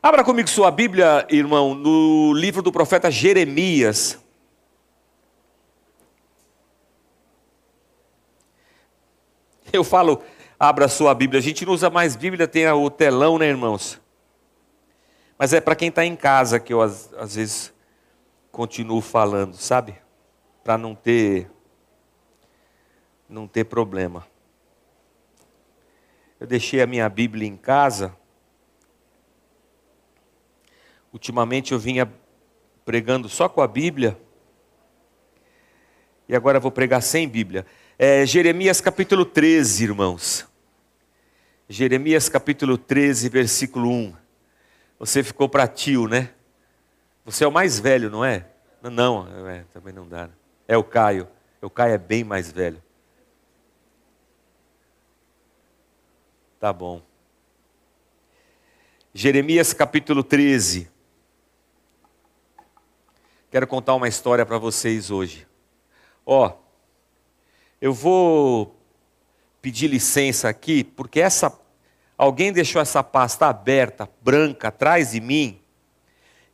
Abra 0.00 0.22
comigo 0.22 0.48
sua 0.48 0.70
Bíblia, 0.70 1.26
irmão, 1.28 1.74
no 1.74 2.32
livro 2.32 2.62
do 2.62 2.70
profeta 2.70 3.10
Jeremias. 3.10 4.16
Eu 9.72 9.82
falo, 9.82 10.22
abra 10.58 10.86
sua 10.86 11.12
Bíblia. 11.14 11.40
A 11.40 11.42
gente 11.42 11.66
não 11.66 11.72
usa 11.72 11.90
mais 11.90 12.14
Bíblia, 12.14 12.46
tem 12.46 12.68
o 12.68 12.88
telão, 12.88 13.38
né, 13.38 13.48
irmãos? 13.48 14.00
Mas 15.36 15.52
é 15.52 15.60
para 15.60 15.74
quem 15.74 15.88
está 15.88 16.04
em 16.04 16.14
casa 16.14 16.60
que 16.60 16.72
eu, 16.72 16.80
às, 16.80 17.12
às 17.14 17.34
vezes, 17.34 17.74
continuo 18.52 19.00
falando, 19.00 19.54
sabe? 19.54 19.96
Para 20.62 20.78
não 20.78 20.94
ter, 20.94 21.50
não 23.28 23.48
ter 23.48 23.64
problema. 23.64 24.24
Eu 26.38 26.46
deixei 26.46 26.80
a 26.80 26.86
minha 26.86 27.08
Bíblia 27.08 27.48
em 27.48 27.56
casa. 27.56 28.16
Ultimamente 31.12 31.72
eu 31.72 31.78
vinha 31.78 32.10
pregando 32.84 33.28
só 33.28 33.48
com 33.48 33.60
a 33.60 33.68
Bíblia. 33.68 34.18
E 36.28 36.36
agora 36.36 36.60
vou 36.60 36.70
pregar 36.70 37.02
sem 37.02 37.28
Bíblia. 37.28 37.66
É, 37.98 38.24
Jeremias 38.26 38.80
capítulo 38.80 39.24
13, 39.24 39.84
irmãos. 39.84 40.46
Jeremias 41.68 42.28
capítulo 42.28 42.78
13, 42.78 43.28
versículo 43.28 43.90
1. 43.90 44.14
Você 44.98 45.22
ficou 45.22 45.48
para 45.48 45.66
tio, 45.66 46.06
né? 46.06 46.30
Você 47.24 47.44
é 47.44 47.46
o 47.48 47.52
mais 47.52 47.78
velho, 47.78 48.10
não 48.10 48.24
é? 48.24 48.46
Não, 48.82 49.26
é, 49.48 49.64
também 49.72 49.92
não 49.92 50.08
dá. 50.08 50.28
Né? 50.28 50.32
É 50.66 50.76
o 50.76 50.84
Caio. 50.84 51.28
O 51.60 51.68
Caio 51.68 51.94
é 51.94 51.98
bem 51.98 52.24
mais 52.24 52.50
velho. 52.50 52.82
Tá 56.60 56.72
bom. 56.72 57.02
Jeremias 59.12 59.72
capítulo 59.72 60.22
13. 60.22 60.90
Quero 63.50 63.66
contar 63.66 63.94
uma 63.94 64.06
história 64.06 64.44
para 64.44 64.58
vocês 64.58 65.10
hoje. 65.10 65.46
Ó, 66.26 66.52
eu 67.80 67.94
vou 67.94 68.76
pedir 69.62 69.88
licença 69.88 70.50
aqui, 70.50 70.84
porque 70.84 71.18
essa 71.18 71.58
alguém 72.18 72.52
deixou 72.52 72.82
essa 72.82 73.02
pasta 73.02 73.46
aberta, 73.46 74.06
branca, 74.20 74.68
atrás 74.68 75.12
de 75.12 75.20
mim, 75.20 75.58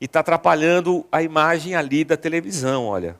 e 0.00 0.04
está 0.04 0.20
atrapalhando 0.20 1.04
a 1.10 1.20
imagem 1.20 1.74
ali 1.74 2.04
da 2.04 2.16
televisão, 2.16 2.86
olha. 2.86 3.18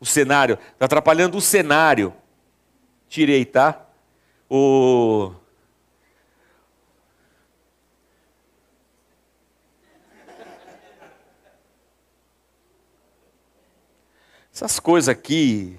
O 0.00 0.06
cenário, 0.06 0.58
está 0.72 0.86
atrapalhando 0.86 1.36
o 1.36 1.42
cenário. 1.42 2.14
Tirei, 3.06 3.44
tá? 3.44 3.84
O 4.48 5.33
Essas 14.64 14.80
coisas 14.80 15.10
aqui, 15.10 15.78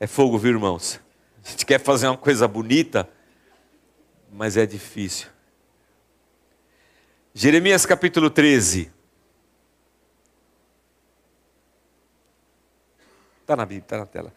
É 0.00 0.06
fogo, 0.08 0.36
viu, 0.36 0.50
irmãos? 0.50 1.00
A 1.44 1.48
gente 1.48 1.64
quer 1.64 1.80
fazer 1.80 2.08
uma 2.08 2.18
coisa 2.18 2.48
bonita, 2.48 3.08
mas 4.32 4.56
é 4.56 4.66
difícil. 4.66 5.28
Jeremias 7.32 7.86
capítulo 7.86 8.30
13. 8.30 8.92
Está 13.42 13.54
na 13.54 13.64
Bíblia, 13.64 13.84
está 13.84 13.98
na 13.98 14.06
tela. 14.06 14.34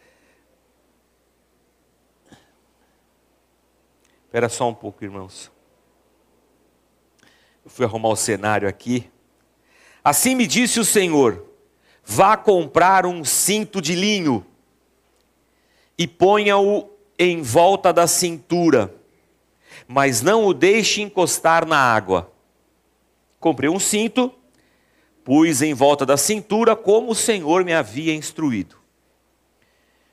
Espera 4.26 4.48
só 4.48 4.68
um 4.68 4.74
pouco, 4.74 5.02
irmãos. 5.04 5.50
Eu 7.70 7.74
fui 7.74 7.86
arrumar 7.86 8.08
o 8.08 8.16
cenário 8.16 8.68
aqui. 8.68 9.08
Assim 10.02 10.34
me 10.34 10.44
disse 10.44 10.80
o 10.80 10.84
Senhor: 10.84 11.46
vá 12.04 12.36
comprar 12.36 13.06
um 13.06 13.24
cinto 13.24 13.80
de 13.80 13.94
linho 13.94 14.44
e 15.96 16.08
ponha-o 16.08 16.90
em 17.16 17.42
volta 17.42 17.92
da 17.92 18.08
cintura, 18.08 18.92
mas 19.86 20.20
não 20.20 20.46
o 20.46 20.52
deixe 20.52 21.00
encostar 21.00 21.64
na 21.64 21.78
água. 21.78 22.32
Comprei 23.38 23.70
um 23.70 23.78
cinto, 23.78 24.34
pus 25.22 25.62
em 25.62 25.72
volta 25.72 26.04
da 26.04 26.16
cintura, 26.16 26.74
como 26.74 27.12
o 27.12 27.14
Senhor 27.14 27.64
me 27.64 27.72
havia 27.72 28.12
instruído. 28.12 28.76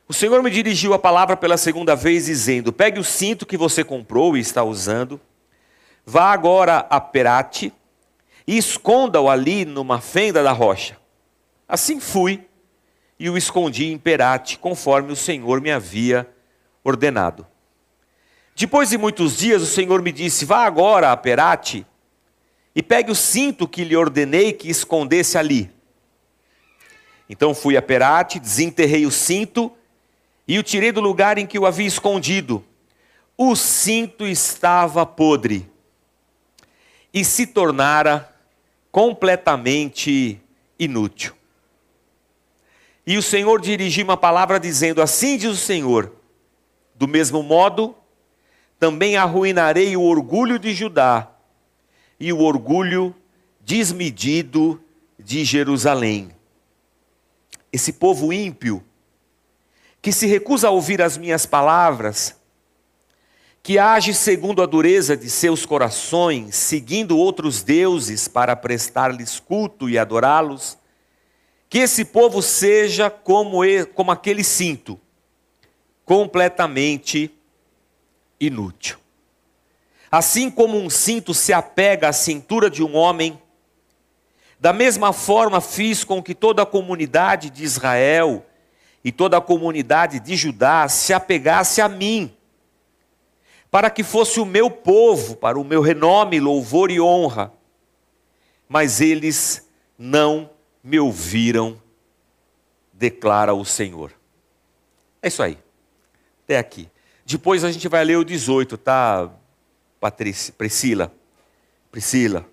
O 0.08 0.14
Senhor 0.14 0.44
me 0.44 0.52
dirigiu 0.52 0.94
a 0.94 1.00
palavra 1.00 1.36
pela 1.36 1.58
segunda 1.58 1.96
vez, 1.96 2.28
dizendo: 2.28 2.72
Pegue 2.72 3.00
o 3.00 3.04
cinto 3.04 3.48
que 3.48 3.58
você 3.58 3.84
comprou 3.84 4.38
e 4.38 4.42
está 4.42 4.64
usando, 4.64 5.20
vá 6.10 6.32
agora 6.32 6.88
a 6.90 7.02
Perate 7.02 7.74
e 8.48 8.58
esconda-o 8.58 9.30
ali 9.30 9.66
numa 9.66 10.00
fenda 10.00 10.42
da 10.42 10.54
rocha. 10.54 10.98
Assim 11.68 12.00
fui 12.00 12.48
e 13.20 13.30
o 13.30 13.38
escondi 13.38 13.88
em 13.92 13.98
Perate, 13.98 14.58
conforme 14.58 15.12
o 15.12 15.18
Senhor 15.18 15.60
me 15.60 15.70
havia 15.70 16.26
ordenado. 16.82 17.46
Depois 18.56 18.90
de 18.90 18.98
muitos 18.98 19.38
dias, 19.38 19.62
o 19.62 19.66
Senhor 19.66 20.02
me 20.02 20.14
disse: 20.14 20.46
Vá 20.46 20.66
agora 20.66 21.12
a 21.12 21.18
Perate 21.18 21.86
e 22.74 22.82
pegue 22.82 23.12
o 23.12 23.16
cinto 23.16 23.68
que 23.68 23.84
lhe 23.84 23.98
ordenei 23.98 24.54
que 24.54 24.70
escondesse 24.70 25.38
ali. 25.38 25.70
Então 27.30 27.54
fui 27.54 27.76
a 27.76 27.82
Perate, 27.82 28.40
desenterrei 28.40 29.06
o 29.06 29.12
cinto 29.12 29.74
e 30.48 30.58
o 30.58 30.64
tirei 30.64 30.94
do 30.94 31.02
lugar 31.02 31.38
em 31.38 31.46
que 31.46 31.60
o 31.60 31.66
havia 31.66 31.86
escondido. 31.86 32.64
O 33.38 33.58
cinto 33.58 34.26
estava 34.26 35.06
podre 35.06 35.70
e 37.14 37.24
se 37.24 37.48
tornara 37.48 38.34
completamente 38.92 40.42
inútil. 40.80 41.34
E 43.06 43.18
o 43.18 43.22
Senhor 43.22 43.62
dirigiu 43.62 44.04
uma 44.04 44.18
palavra 44.18 44.60
dizendo: 44.60 45.02
Assim 45.02 45.38
diz 45.38 45.52
o 45.52 45.56
Senhor, 45.56 46.12
do 46.96 47.08
mesmo 47.08 47.42
modo, 47.42 47.96
também 48.80 49.16
arruinarei 49.16 49.96
o 49.96 50.02
orgulho 50.02 50.60
de 50.60 50.74
Judá 50.74 51.32
e 52.20 52.34
o 52.34 52.40
orgulho 52.40 53.16
desmedido 53.62 54.82
de 55.18 55.44
Jerusalém. 55.44 56.32
Esse 57.72 57.94
povo 57.94 58.32
ímpio, 58.32 58.84
que 60.02 60.12
se 60.12 60.26
recusa 60.28 60.68
a 60.68 60.72
ouvir 60.72 61.02
as 61.02 61.18
minhas 61.18 61.46
palavras, 61.46 62.36
que 63.68 63.78
age 63.78 64.14
segundo 64.14 64.64
a 64.64 64.66
dureza 64.66 65.18
de 65.18 65.30
seus 65.30 65.66
corações, 65.66 66.56
seguindo 66.56 67.18
outros 67.18 67.62
deuses 67.64 68.26
para 68.26 68.56
prestar-lhes 68.56 69.42
culto 69.42 69.90
e 69.90 70.00
adorá-los, 70.00 70.78
que 71.68 71.80
esse 71.80 72.06
povo 72.06 72.42
seja 72.42 73.10
como, 73.10 73.66
ele, 73.66 73.86
como 73.86 74.10
aquele 74.10 74.42
cinto, 74.42 74.98
completamente 76.06 77.30
inútil. 78.40 78.96
Assim 80.10 80.50
como 80.50 80.78
um 80.78 80.90
cinto 80.90 81.34
se 81.34 81.52
apega 81.52 82.08
à 82.08 82.14
cintura 82.14 82.70
de 82.70 82.82
um 82.82 82.96
homem, 82.96 83.38
da 84.58 84.72
mesma 84.72 85.12
forma 85.12 85.60
fiz 85.60 86.06
com 86.06 86.24
que 86.24 86.34
toda 86.34 86.62
a 86.62 86.66
comunidade 86.66 87.50
de 87.50 87.66
Israel 87.66 88.46
e 89.04 89.12
toda 89.12 89.36
a 89.36 89.42
comunidade 89.42 90.22
de 90.22 90.38
Judá 90.38 90.88
se 90.88 91.12
apegasse 91.12 91.82
a 91.82 91.90
mim, 91.90 92.37
para 93.78 93.92
que 93.92 94.04
fosse 94.04 94.40
o 94.40 94.46
meu 94.46 94.72
povo, 94.72 95.36
para 95.36 95.60
o 95.60 95.64
meu 95.64 95.82
renome, 95.82 96.40
louvor 96.40 96.90
e 96.90 97.00
honra. 97.00 97.54
Mas 98.68 99.02
eles 99.02 99.70
não 99.96 100.50
me 100.84 101.00
ouviram, 101.00 101.80
declara 102.92 103.54
o 103.54 103.64
Senhor. 103.64 104.12
É 105.22 105.28
isso 105.28 105.44
aí. 105.44 105.60
Até 106.44 106.58
aqui. 106.58 106.90
Depois 107.24 107.64
a 107.64 107.72
gente 107.72 107.88
vai 107.88 108.04
ler 108.04 108.18
o 108.18 108.26
18, 108.26 108.80
tá, 108.80 109.30
Patrícia, 110.00 110.52
Priscila? 110.58 111.14
Priscila. 111.92 112.50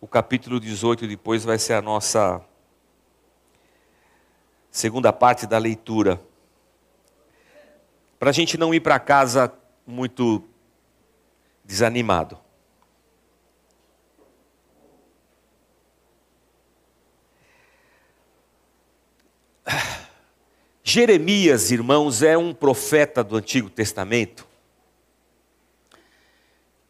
O 0.00 0.08
capítulo 0.08 0.58
18 0.58 1.06
depois 1.06 1.44
vai 1.44 1.56
ser 1.56 1.74
a 1.74 1.80
nossa 1.80 2.44
segunda 4.72 5.12
parte 5.12 5.46
da 5.46 5.56
leitura. 5.56 6.20
Para 8.18 8.30
a 8.30 8.32
gente 8.32 8.58
não 8.58 8.74
ir 8.74 8.80
para 8.80 8.98
casa 8.98 9.56
muito 9.88 10.44
desanimado. 11.64 12.38
Jeremias, 20.84 21.70
irmãos, 21.70 22.22
é 22.22 22.36
um 22.36 22.52
profeta 22.52 23.24
do 23.24 23.36
Antigo 23.36 23.70
Testamento 23.70 24.46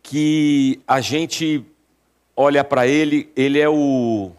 que 0.02 0.80
a 0.86 1.00
gente 1.00 1.64
olha 2.34 2.64
para 2.64 2.86
ele, 2.86 3.30
ele 3.36 3.60
é 3.60 3.68
o, 3.68 4.32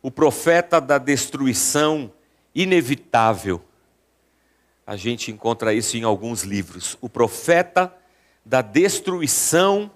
o 0.00 0.10
profeta 0.10 0.80
da 0.80 0.96
destruição 0.96 2.10
inevitável. 2.54 3.62
A 4.88 4.96
gente 4.96 5.30
encontra 5.30 5.74
isso 5.74 5.98
em 5.98 6.02
alguns 6.02 6.44
livros. 6.44 6.96
O 7.02 7.10
profeta 7.10 7.94
da 8.42 8.62
destruição 8.62 9.90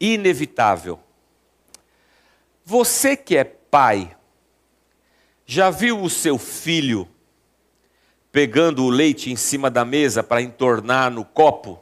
inevitável. 0.00 0.98
Você 2.64 3.16
que 3.16 3.36
é 3.36 3.44
pai, 3.44 4.16
já 5.46 5.70
viu 5.70 6.02
o 6.02 6.10
seu 6.10 6.38
filho 6.38 7.08
pegando 8.32 8.82
o 8.82 8.90
leite 8.90 9.30
em 9.30 9.36
cima 9.36 9.70
da 9.70 9.84
mesa 9.84 10.24
para 10.24 10.42
entornar 10.42 11.08
no 11.08 11.24
copo? 11.24 11.80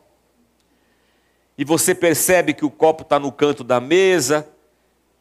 E 1.56 1.64
você 1.64 1.94
percebe 1.94 2.52
que 2.52 2.67
o 2.67 2.70
copo 2.70 3.05
está 3.05 3.19
no 3.19 3.32
canto 3.32 3.64
da 3.64 3.81
mesa, 3.81 4.46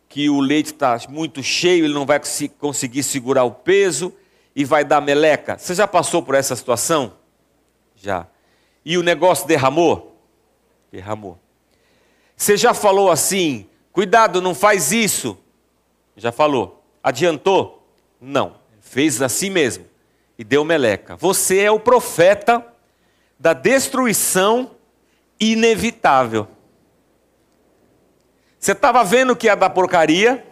que 0.09 0.29
o 0.29 0.41
leite 0.41 0.73
está 0.73 0.99
muito 1.07 1.41
cheio, 1.41 1.85
ele 1.85 1.93
não 1.93 2.05
vai 2.05 2.19
conseguir 2.59 3.01
segurar 3.01 3.45
o 3.45 3.51
peso 3.51 4.13
e 4.55 4.63
vai 4.63 4.83
dar 4.83 5.01
meleca. 5.01 5.57
Você 5.57 5.73
já 5.73 5.87
passou 5.87 6.21
por 6.21 6.35
essa 6.35 6.55
situação? 6.55 7.13
Já. 7.95 8.27
E 8.85 8.97
o 8.97 9.03
negócio 9.03 9.47
derramou? 9.47 10.19
Derramou. 10.91 11.39
Você 12.35 12.57
já 12.57 12.73
falou 12.73 13.09
assim: 13.09 13.67
cuidado, 13.91 14.41
não 14.41 14.53
faz 14.53 14.91
isso. 14.91 15.37
Já 16.15 16.31
falou. 16.31 16.83
Adiantou? 17.01 17.87
Não. 18.19 18.55
Fez 18.81 19.21
assim 19.21 19.49
mesmo. 19.49 19.85
E 20.37 20.43
deu 20.43 20.63
meleca. 20.63 21.15
Você 21.15 21.59
é 21.59 21.71
o 21.71 21.79
profeta 21.79 22.65
da 23.39 23.53
destruição 23.53 24.71
inevitável. 25.39 26.47
Você 28.59 28.71
estava 28.71 29.03
vendo 29.03 29.35
que 29.35 29.47
ia 29.47 29.55
dar 29.55 29.71
porcaria, 29.71 30.45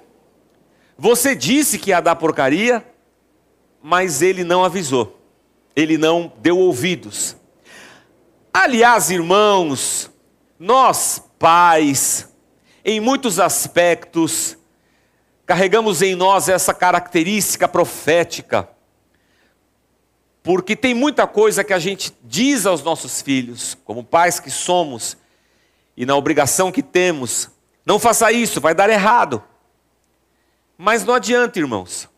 você 0.98 1.34
disse 1.34 1.80
que 1.80 1.92
ia 1.92 2.02
dar 2.02 2.18
porcaria, 2.18 2.86
mas 3.82 4.22
ele 4.22 4.44
não 4.44 4.64
avisou, 4.64 5.20
ele 5.76 5.98
não 5.98 6.32
deu 6.38 6.58
ouvidos. 6.58 7.36
Aliás, 8.54 9.10
irmãos, 9.10 10.12
nós, 10.60 11.24
pais, 11.40 12.30
em 12.84 13.00
muitos 13.00 13.40
aspectos, 13.40 14.58
carregamos 15.46 16.02
em 16.02 16.16
nós 16.16 16.50
essa 16.50 16.74
característica 16.74 17.68
profética, 17.68 18.70
porque 20.44 20.76
tem 20.76 20.94
muita 20.94 21.28
coisa 21.28 21.64
que 21.64 21.74
a 21.74 21.80
gente 21.80 22.16
diz 22.24 22.66
aos 22.66 22.84
nossos 22.84 23.22
filhos, 23.22 23.78
como 23.86 24.04
pais 24.04 24.40
que 24.40 24.50
somos, 24.50 25.18
e 25.96 26.06
na 26.06 26.16
obrigação 26.16 26.72
que 26.72 26.82
temos, 26.82 27.50
não 27.86 28.00
faça 28.00 28.32
isso, 28.32 28.62
vai 28.62 28.74
dar 28.74 28.90
errado. 28.90 29.44
Mas 30.78 31.06
não 31.06 31.14
adianta, 31.14 31.60
irmãos, 31.60 32.10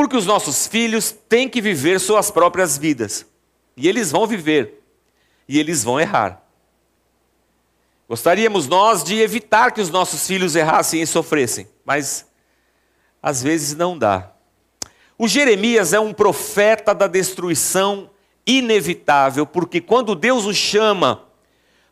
porque 0.00 0.16
os 0.16 0.24
nossos 0.24 0.66
filhos 0.66 1.14
têm 1.28 1.46
que 1.46 1.60
viver 1.60 2.00
suas 2.00 2.30
próprias 2.30 2.78
vidas, 2.78 3.26
e 3.76 3.86
eles 3.86 4.10
vão 4.10 4.26
viver, 4.26 4.82
e 5.46 5.60
eles 5.60 5.84
vão 5.84 6.00
errar. 6.00 6.42
Gostaríamos 8.08 8.66
nós 8.66 9.04
de 9.04 9.20
evitar 9.20 9.72
que 9.72 9.80
os 9.82 9.90
nossos 9.90 10.26
filhos 10.26 10.56
errassem 10.56 11.02
e 11.02 11.06
sofressem, 11.06 11.68
mas 11.84 12.26
às 13.22 13.42
vezes 13.42 13.76
não 13.76 13.98
dá. 13.98 14.32
O 15.18 15.28
Jeremias 15.28 15.92
é 15.92 16.00
um 16.00 16.14
profeta 16.14 16.94
da 16.94 17.06
destruição 17.06 18.08
inevitável, 18.46 19.44
porque 19.44 19.82
quando 19.82 20.14
Deus 20.14 20.46
o 20.46 20.54
chama 20.54 21.24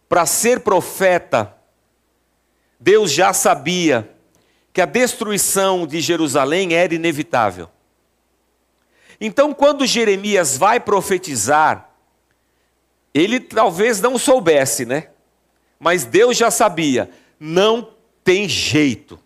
para 0.09 0.25
ser 0.25 0.61
profeta, 0.61 1.55
Deus 2.81 3.13
já 3.13 3.35
sabia 3.35 4.09
que 4.73 4.81
a 4.81 4.87
destruição 4.87 5.87
de 5.87 6.01
Jerusalém 6.01 6.73
era 6.73 6.95
inevitável. 6.95 7.69
Então, 9.21 9.53
quando 9.53 9.87
Jeremias 9.87 10.57
vai 10.57 10.79
profetizar, 10.79 11.91
ele 13.13 13.41
talvez 13.41 14.01
não 14.01 14.17
soubesse, 14.17 14.85
né? 14.85 15.11
Mas 15.79 16.05
Deus 16.05 16.37
já 16.37 16.51
sabia, 16.51 17.11
não 17.39 17.93
tem 18.23 18.49
jeito. 18.49 19.19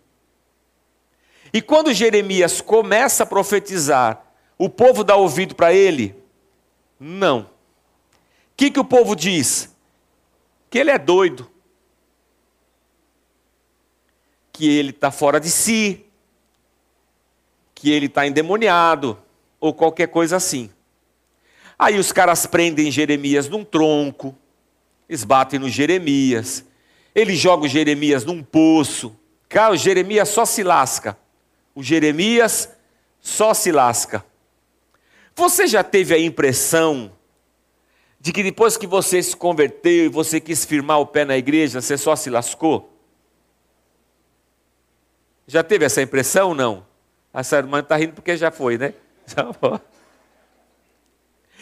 E 1.53 1.61
quando 1.61 1.93
Jeremias 1.93 2.61
começa 2.61 3.23
a 3.23 3.27
profetizar, 3.27 4.25
o 4.57 4.67
povo 4.67 5.03
dá 5.03 5.15
ouvido 5.15 5.53
para 5.53 5.73
ele? 5.73 6.15
Não. 6.99 7.41
O 7.41 7.47
que, 8.57 8.71
que 8.71 8.79
o 8.79 8.85
povo 8.85 9.15
diz? 9.15 9.75
Que 10.69 10.79
ele 10.79 10.89
é 10.89 10.97
doido. 10.97 11.49
Que 14.51 14.67
ele 14.67 14.89
está 14.89 15.11
fora 15.11 15.39
de 15.39 15.49
si. 15.49 16.05
Que 17.75 17.91
ele 17.91 18.07
está 18.07 18.25
endemoniado. 18.25 19.21
Ou 19.63 19.73
qualquer 19.73 20.07
coisa 20.07 20.35
assim. 20.35 20.69
Aí 21.79 21.97
os 21.97 22.11
caras 22.11 22.45
prendem 22.45 22.91
Jeremias 22.91 23.47
num 23.47 23.63
tronco. 23.63 24.35
Eles 25.07 25.23
batem 25.23 25.59
no 25.59 25.69
Jeremias. 25.69 26.65
Eles 27.15 27.39
jogam 27.39 27.67
Jeremias 27.67 28.25
num 28.25 28.43
poço. 28.43 29.15
Cara, 29.47 29.73
o 29.73 29.77
Jeremias 29.77 30.29
só 30.29 30.45
se 30.45 30.63
lasca 30.63 31.17
o 31.75 31.81
Jeremias 31.81 32.69
só 33.19 33.53
se 33.53 33.71
lasca. 33.71 34.23
Você 35.35 35.65
já 35.65 35.83
teve 35.83 36.13
a 36.13 36.19
impressão 36.19 37.11
de 38.19 38.31
que 38.31 38.43
depois 38.43 38.77
que 38.77 38.85
você 38.85 39.21
se 39.21 39.35
converteu 39.35 40.05
e 40.05 40.09
você 40.09 40.39
quis 40.39 40.63
firmar 40.63 40.99
o 40.99 41.07
pé 41.07 41.25
na 41.25 41.37
igreja, 41.37 41.81
você 41.81 41.97
só 41.97 42.15
se 42.15 42.29
lascou? 42.29 42.89
Já 45.47 45.63
teve 45.63 45.85
essa 45.85 46.01
impressão 46.01 46.49
ou 46.49 46.55
não? 46.55 46.85
Essa 47.33 47.57
irmã 47.57 47.79
está 47.79 47.95
rindo 47.97 48.13
porque 48.13 48.37
já 48.37 48.51
foi, 48.51 48.77
né? 48.77 48.93
Foi. 49.59 49.79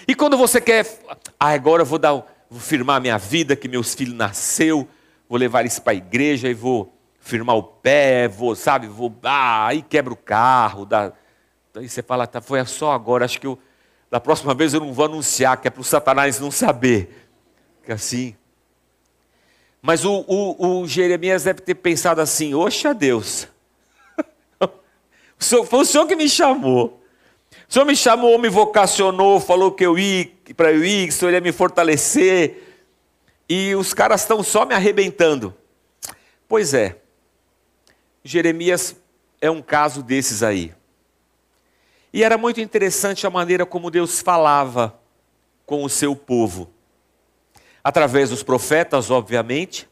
E 0.07 0.15
quando 0.15 0.37
você 0.37 0.59
quer, 0.59 0.85
ah, 1.39 1.49
agora 1.49 1.83
eu 1.83 1.85
vou 1.85 1.99
dar, 1.99 2.11
vou 2.49 2.59
firmar 2.59 2.99
minha 2.99 3.17
vida, 3.17 3.55
que 3.55 3.67
meus 3.67 3.93
filhos 3.93 4.15
nasceu, 4.15 4.87
vou 5.29 5.37
levar 5.37 5.61
eles 5.61 5.79
para 5.79 5.93
a 5.93 5.95
igreja 5.95 6.49
e 6.49 6.53
vou 6.53 6.93
firmar 7.19 7.55
o 7.55 7.63
pé, 7.63 8.27
vou, 8.27 8.55
sabe, 8.55 8.87
vou, 8.87 9.15
ah, 9.23 9.67
aí 9.67 9.81
quebra 9.81 10.11
o 10.11 10.17
carro, 10.17 10.85
dá, 10.85 11.13
aí 11.75 11.87
você 11.87 12.01
fala, 12.01 12.25
tá, 12.25 12.41
foi 12.41 12.65
só 12.65 12.91
agora, 12.91 13.25
acho 13.25 13.39
que 13.39 13.45
eu, 13.47 13.57
da 14.09 14.19
próxima 14.19 14.53
vez 14.53 14.73
eu 14.73 14.79
não 14.79 14.91
vou 14.91 15.05
anunciar, 15.05 15.55
que 15.61 15.67
é 15.67 15.71
para 15.71 15.81
o 15.81 15.85
Satanás 15.85 16.39
não 16.39 16.51
saber, 16.51 17.29
que 17.85 17.91
assim. 17.91 18.35
Mas 19.81 20.03
o, 20.03 20.25
o, 20.27 20.81
o 20.81 20.87
Jeremias 20.87 21.43
deve 21.43 21.61
ter 21.61 21.75
pensado 21.75 22.21
assim, 22.21 22.53
oxa 22.55 22.93
Deus, 22.93 23.47
foi 25.39 25.79
o 25.79 25.85
senhor 25.85 26.07
que 26.07 26.15
me 26.15 26.27
chamou, 26.27 27.00
o 27.71 27.73
senhor 27.73 27.85
me 27.85 27.95
chamou, 27.95 28.37
me 28.37 28.49
vocacionou, 28.49 29.39
falou 29.39 29.71
que 29.71 29.85
eu 29.85 29.97
ia, 29.97 30.29
para 30.57 30.73
eu 30.73 30.83
ir, 30.83 31.07
que 31.07 31.13
o 31.13 31.17
senhor 31.17 31.31
ia 31.31 31.39
me 31.39 31.53
fortalecer, 31.53 32.83
e 33.47 33.73
os 33.75 33.93
caras 33.93 34.23
estão 34.23 34.43
só 34.43 34.65
me 34.65 34.75
arrebentando. 34.75 35.55
Pois 36.49 36.73
é, 36.73 36.97
Jeremias 38.25 38.97
é 39.39 39.49
um 39.49 39.61
caso 39.61 40.03
desses 40.03 40.43
aí. 40.43 40.75
E 42.11 42.25
era 42.25 42.37
muito 42.37 42.59
interessante 42.59 43.25
a 43.25 43.29
maneira 43.29 43.65
como 43.65 43.89
Deus 43.89 44.19
falava 44.19 44.99
com 45.65 45.85
o 45.85 45.89
seu 45.89 46.13
povo. 46.13 46.69
Através 47.81 48.31
dos 48.31 48.43
profetas, 48.43 49.09
obviamente. 49.09 49.87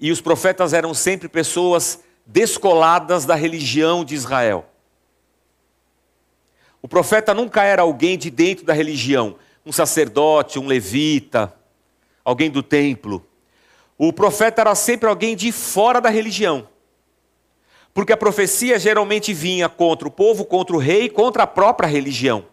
E 0.00 0.10
os 0.10 0.20
profetas 0.20 0.72
eram 0.72 0.92
sempre 0.94 1.28
pessoas 1.28 2.00
descoladas 2.26 3.24
da 3.24 3.36
religião 3.36 4.04
de 4.04 4.16
Israel. 4.16 4.68
O 6.80 6.88
profeta 6.88 7.34
nunca 7.34 7.64
era 7.64 7.82
alguém 7.82 8.16
de 8.16 8.30
dentro 8.30 8.64
da 8.64 8.72
religião, 8.72 9.36
um 9.66 9.72
sacerdote, 9.72 10.58
um 10.58 10.66
levita, 10.66 11.54
alguém 12.24 12.50
do 12.50 12.62
templo. 12.62 13.26
O 13.96 14.12
profeta 14.12 14.60
era 14.60 14.74
sempre 14.74 15.08
alguém 15.08 15.34
de 15.34 15.50
fora 15.50 16.00
da 16.00 16.08
religião. 16.08 16.68
Porque 17.92 18.12
a 18.12 18.16
profecia 18.16 18.78
geralmente 18.78 19.34
vinha 19.34 19.68
contra 19.68 20.06
o 20.06 20.10
povo, 20.10 20.44
contra 20.44 20.76
o 20.76 20.78
rei, 20.78 21.08
contra 21.08 21.42
a 21.42 21.46
própria 21.48 21.88
religião. 21.88 22.44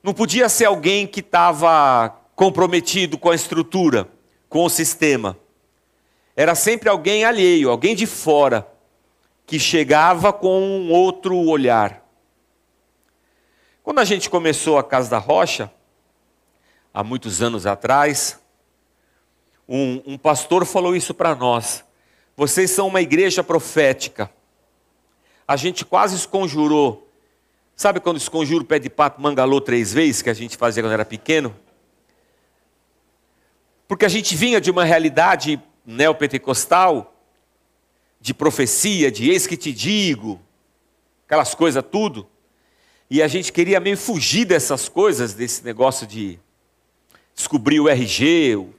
Não 0.00 0.14
podia 0.14 0.48
ser 0.48 0.66
alguém 0.66 1.08
que 1.08 1.18
estava 1.18 2.16
comprometido 2.36 3.18
com 3.18 3.30
a 3.30 3.34
estrutura, 3.34 4.08
com 4.48 4.64
o 4.64 4.70
sistema. 4.70 5.36
Era 6.36 6.54
sempre 6.54 6.88
alguém 6.88 7.24
alheio, 7.24 7.68
alguém 7.68 7.96
de 7.96 8.06
fora, 8.06 8.64
que 9.44 9.58
chegava 9.58 10.32
com 10.32 10.60
um 10.60 10.92
outro 10.92 11.36
olhar. 11.36 12.05
Quando 13.86 14.00
a 14.00 14.04
gente 14.04 14.28
começou 14.28 14.78
a 14.78 14.82
Casa 14.82 15.08
da 15.08 15.18
Rocha, 15.18 15.72
há 16.92 17.04
muitos 17.04 17.40
anos 17.40 17.66
atrás, 17.66 18.36
um, 19.68 20.02
um 20.04 20.18
pastor 20.18 20.66
falou 20.66 20.96
isso 20.96 21.14
para 21.14 21.36
nós. 21.36 21.84
Vocês 22.36 22.72
são 22.72 22.88
uma 22.88 23.00
igreja 23.00 23.44
profética. 23.44 24.28
A 25.46 25.54
gente 25.54 25.84
quase 25.84 26.16
esconjurou. 26.16 27.08
Sabe 27.76 28.00
quando 28.00 28.16
esconjura 28.16 28.64
o 28.64 28.66
pé 28.66 28.80
de 28.80 28.90
pato 28.90 29.22
mangalô 29.22 29.60
três 29.60 29.92
vezes, 29.92 30.20
que 30.20 30.30
a 30.30 30.34
gente 30.34 30.56
fazia 30.56 30.82
quando 30.82 30.92
era 30.92 31.04
pequeno? 31.04 31.54
Porque 33.86 34.04
a 34.04 34.08
gente 34.08 34.34
vinha 34.34 34.60
de 34.60 34.68
uma 34.68 34.82
realidade 34.82 35.62
neopentecostal, 35.86 37.14
de 38.20 38.34
profecia, 38.34 39.12
de 39.12 39.30
eis 39.30 39.46
que 39.46 39.56
te 39.56 39.72
digo, 39.72 40.40
aquelas 41.24 41.54
coisas 41.54 41.84
tudo. 41.88 42.28
E 43.08 43.22
a 43.22 43.28
gente 43.28 43.52
queria 43.52 43.78
meio 43.78 43.96
fugir 43.96 44.44
dessas 44.44 44.88
coisas, 44.88 45.32
desse 45.32 45.64
negócio 45.64 46.06
de 46.06 46.38
descobrir 47.34 47.78
o 47.78 47.88
RG, 47.88 48.56
o, 48.56 48.74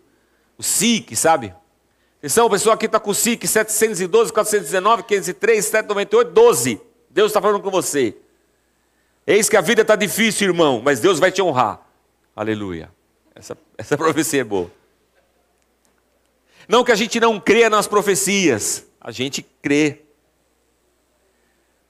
o 0.57 0.63
SIC, 0.63 1.15
sabe? 1.15 1.53
Atenção, 2.19 2.47
o 2.47 2.49
pessoal 2.49 2.75
aqui 2.75 2.87
está 2.87 2.99
com 2.99 3.11
o 3.11 3.15
SIC 3.15 3.47
712, 3.47 4.33
419, 4.33 5.03
503, 5.03 5.65
798, 5.65 6.31
12. 6.31 6.81
Deus 7.09 7.29
está 7.29 7.41
falando 7.41 7.61
com 7.61 7.69
você. 7.69 8.15
Eis 9.25 9.47
que 9.47 9.55
a 9.55 9.61
vida 9.61 9.81
está 9.81 9.95
difícil, 9.95 10.47
irmão, 10.47 10.81
mas 10.83 10.99
Deus 10.99 11.19
vai 11.19 11.31
te 11.31 11.41
honrar. 11.41 11.81
Aleluia. 12.35 12.91
Essa, 13.35 13.57
essa 13.77 13.95
profecia 13.97 14.41
é 14.41 14.43
boa. 14.43 14.71
Não 16.67 16.83
que 16.83 16.91
a 16.91 16.95
gente 16.95 17.19
não 17.19 17.39
creia 17.39 17.69
nas 17.69 17.87
profecias, 17.87 18.85
a 18.99 19.11
gente 19.11 19.45
crê. 19.61 20.03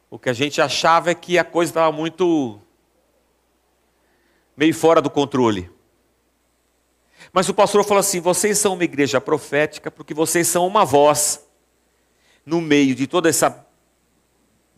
O 0.09 0.17
que 0.17 0.29
a 0.29 0.33
gente 0.33 0.61
achava 0.61 1.11
é 1.11 1.15
que 1.15 1.37
a 1.37 1.43
coisa 1.43 1.71
estava 1.71 1.91
muito 1.91 2.59
meio 4.55 4.73
fora 4.73 5.01
do 5.01 5.09
controle. 5.09 5.69
Mas 7.33 7.49
o 7.49 7.53
pastor 7.53 7.83
falou 7.83 7.99
assim: 7.99 8.21
vocês 8.21 8.57
são 8.57 8.73
uma 8.73 8.83
igreja 8.83 9.19
profética 9.19 9.91
porque 9.91 10.13
vocês 10.13 10.47
são 10.47 10.65
uma 10.65 10.85
voz 10.85 11.45
no 12.45 12.61
meio 12.61 12.95
de 12.95 13.05
toda 13.05 13.27
essa 13.27 13.65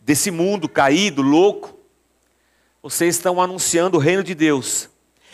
desse 0.00 0.30
mundo 0.30 0.68
caído, 0.68 1.22
louco. 1.22 1.78
Vocês 2.82 3.14
estão 3.16 3.40
anunciando 3.40 3.98
o 3.98 4.00
reino 4.00 4.24
de 4.24 4.34
Deus. 4.34 4.90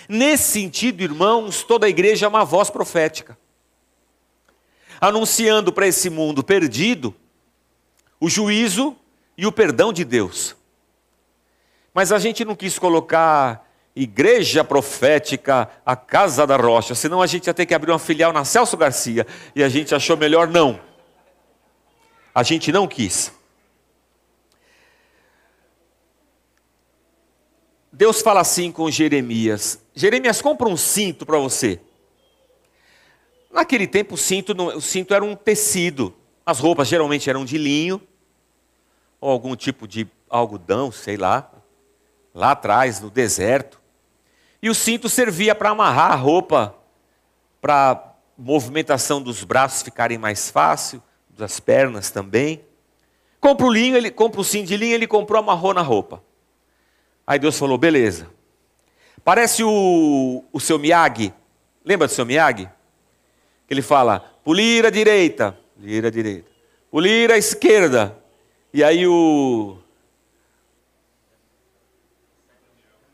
Nesse 0.08 0.52
sentido, 0.52 1.02
irmãos, 1.02 1.62
toda 1.62 1.86
a 1.86 1.88
igreja 1.88 2.26
é 2.26 2.28
uma 2.28 2.44
voz 2.44 2.68
profética. 2.68 3.38
Anunciando 5.00 5.72
para 5.72 5.86
esse 5.86 6.10
mundo 6.10 6.42
perdido 6.42 7.14
o 8.20 8.28
juízo 8.28 8.96
e 9.36 9.46
o 9.46 9.52
perdão 9.52 9.92
de 9.92 10.04
Deus. 10.04 10.56
Mas 11.92 12.12
a 12.12 12.18
gente 12.18 12.44
não 12.44 12.54
quis 12.54 12.78
colocar 12.78 13.66
igreja 13.94 14.62
profética, 14.62 15.70
a 15.84 15.96
casa 15.96 16.46
da 16.46 16.56
rocha, 16.56 16.94
senão 16.94 17.22
a 17.22 17.26
gente 17.26 17.46
ia 17.46 17.54
ter 17.54 17.64
que 17.64 17.74
abrir 17.74 17.90
uma 17.90 17.98
filial 17.98 18.32
na 18.32 18.44
Celso 18.44 18.76
Garcia, 18.76 19.26
e 19.54 19.62
a 19.62 19.68
gente 19.68 19.94
achou 19.94 20.16
melhor 20.16 20.46
não. 20.46 20.78
A 22.34 22.42
gente 22.42 22.70
não 22.70 22.86
quis. 22.86 23.32
Deus 27.90 28.20
fala 28.20 28.42
assim 28.42 28.70
com 28.70 28.90
Jeremias: 28.90 29.80
Jeremias, 29.94 30.42
compra 30.42 30.68
um 30.68 30.76
cinto 30.76 31.24
para 31.24 31.38
você. 31.38 31.80
Naquele 33.50 33.86
tempo, 33.86 34.16
o 34.16 34.18
cinto, 34.18 34.52
o 34.52 34.80
cinto 34.82 35.14
era 35.14 35.24
um 35.24 35.34
tecido. 35.34 36.14
As 36.44 36.58
roupas 36.58 36.88
geralmente 36.88 37.30
eram 37.30 37.42
de 37.42 37.56
linho, 37.56 38.06
ou 39.26 39.32
algum 39.32 39.56
tipo 39.56 39.88
de 39.88 40.06
algodão, 40.30 40.92
sei 40.92 41.16
lá, 41.16 41.50
lá 42.32 42.52
atrás, 42.52 43.00
no 43.00 43.10
deserto. 43.10 43.80
E 44.62 44.70
o 44.70 44.74
cinto 44.74 45.08
servia 45.08 45.52
para 45.52 45.70
amarrar 45.70 46.12
a 46.12 46.14
roupa, 46.14 46.76
para 47.60 48.14
movimentação 48.38 49.20
dos 49.20 49.42
braços 49.42 49.82
ficarem 49.82 50.16
mais 50.16 50.48
fácil, 50.48 51.02
das 51.28 51.58
pernas 51.58 52.08
também. 52.08 52.64
Compra 53.40 53.66
o 53.66 53.70
linho, 53.72 53.96
ele 53.96 54.12
compra 54.12 54.40
o 54.40 54.44
cinto 54.44 54.68
de 54.68 54.76
linho, 54.76 54.94
ele 54.94 55.08
comprou, 55.08 55.40
amarrou 55.40 55.74
na 55.74 55.82
roupa. 55.82 56.22
Aí 57.26 57.40
Deus 57.40 57.58
falou: 57.58 57.76
beleza. 57.76 58.30
Parece 59.24 59.64
o, 59.64 60.44
o 60.52 60.60
seu 60.60 60.78
Miyagi. 60.78 61.34
Lembra 61.84 62.06
do 62.06 62.12
seu 62.12 62.24
Miyagi? 62.24 62.70
Ele 63.68 63.82
fala: 63.82 64.20
polir 64.44 64.86
a 64.86 64.90
direita, 64.90 65.58
polir 65.74 66.06
a 66.06 66.10
direita, 66.10 66.48
polir 66.92 67.32
a 67.32 67.36
esquerda. 67.36 68.24
E 68.76 68.84
aí 68.84 69.06
o. 69.06 69.78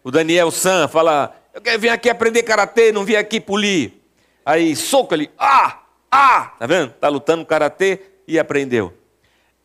O 0.02 0.11
Daniel 0.11 0.50
San 0.50 0.88
fala: 0.88 1.40
eu 1.54 1.61
quero 1.61 1.78
vir 1.78 1.88
aqui 1.88 2.11
aprender 2.11 2.42
karatê, 2.42 2.90
não 2.90 3.04
vim 3.04 3.14
aqui 3.14 3.40
polir. 3.40 3.92
Aí 4.45 4.75
soco 4.75 5.14
ali, 5.14 5.31
ah, 5.38 5.83
ah, 6.11 6.47
tá 6.59 6.66
vendo? 6.66 6.90
Tá 6.95 7.09
lutando 7.09 7.47
karatê 7.47 8.00
e 8.26 8.40
aprendeu. 8.40 8.92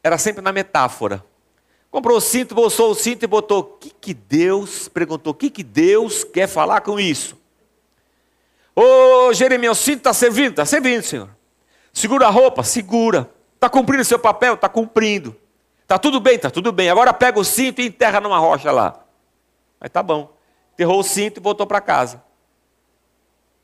Era 0.04 0.20
sempre 0.20 0.44
na 0.44 0.52
metáfora. 0.52 1.26
Comprou 1.90 2.18
o 2.18 2.22
cinto, 2.22 2.54
bolsou 2.54 2.92
o 2.92 2.96
cinto 2.96 3.24
e 3.24 3.28
botou. 3.28 3.62
O 3.62 3.64
que, 3.64 3.90
que 3.90 4.14
Deus, 4.14 4.88
perguntou, 4.88 5.32
o 5.32 5.36
que, 5.36 5.50
que 5.50 5.64
Deus 5.64 6.24
quer 6.24 6.46
falar 6.46 6.82
com 6.82 7.00
isso? 7.00 7.36
Ô 8.76 9.34
Jeremias, 9.34 9.80
o 9.80 9.84
cinto 9.84 9.98
está 9.98 10.14
servindo? 10.14 10.52
Está 10.52 10.66
servindo, 10.68 11.02
Senhor. 11.02 11.30
Segura 11.92 12.28
a 12.28 12.30
roupa? 12.30 12.62
Segura. 12.62 13.28
Está 13.56 13.68
cumprindo 13.68 14.04
seu 14.04 14.20
papel? 14.20 14.54
Está 14.54 14.70
cumprindo. 14.70 15.36
Está 15.88 15.98
tudo 15.98 16.20
bem? 16.20 16.36
Está 16.36 16.50
tudo 16.52 16.74
bem. 16.74 16.90
Agora 16.90 17.14
pega 17.14 17.40
o 17.40 17.46
cinto 17.46 17.80
e 17.80 17.88
enterra 17.88 18.20
numa 18.20 18.38
rocha 18.38 18.70
lá. 18.74 19.06
Mas 19.80 19.90
tá 19.90 20.04
bom. 20.04 20.36
Enterrou 20.74 21.00
o 21.00 21.04
cinto 21.04 21.40
e 21.40 21.42
voltou 21.42 21.66
para 21.66 21.80
casa. 21.80 22.22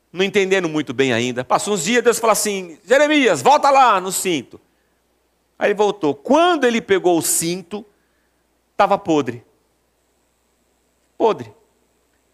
Não 0.09 0.23
entendendo 0.23 0.69
muito 0.69 0.93
bem 0.93 1.11
ainda. 1.11 1.43
Passou 1.43 1.73
uns 1.73 1.83
dias, 1.83 2.01
Deus 2.01 2.19
falou 2.19 2.31
assim: 2.31 2.79
Jeremias, 2.85 3.41
volta 3.41 3.69
lá 3.69 3.99
no 3.99 4.09
cinto. 4.09 4.57
Aí 5.59 5.67
ele 5.67 5.73
voltou. 5.73 6.15
Quando 6.15 6.63
ele 6.63 6.79
pegou 6.79 7.17
o 7.17 7.21
cinto, 7.21 7.85
estava 8.71 8.97
podre. 8.97 9.43
Podre. 11.17 11.53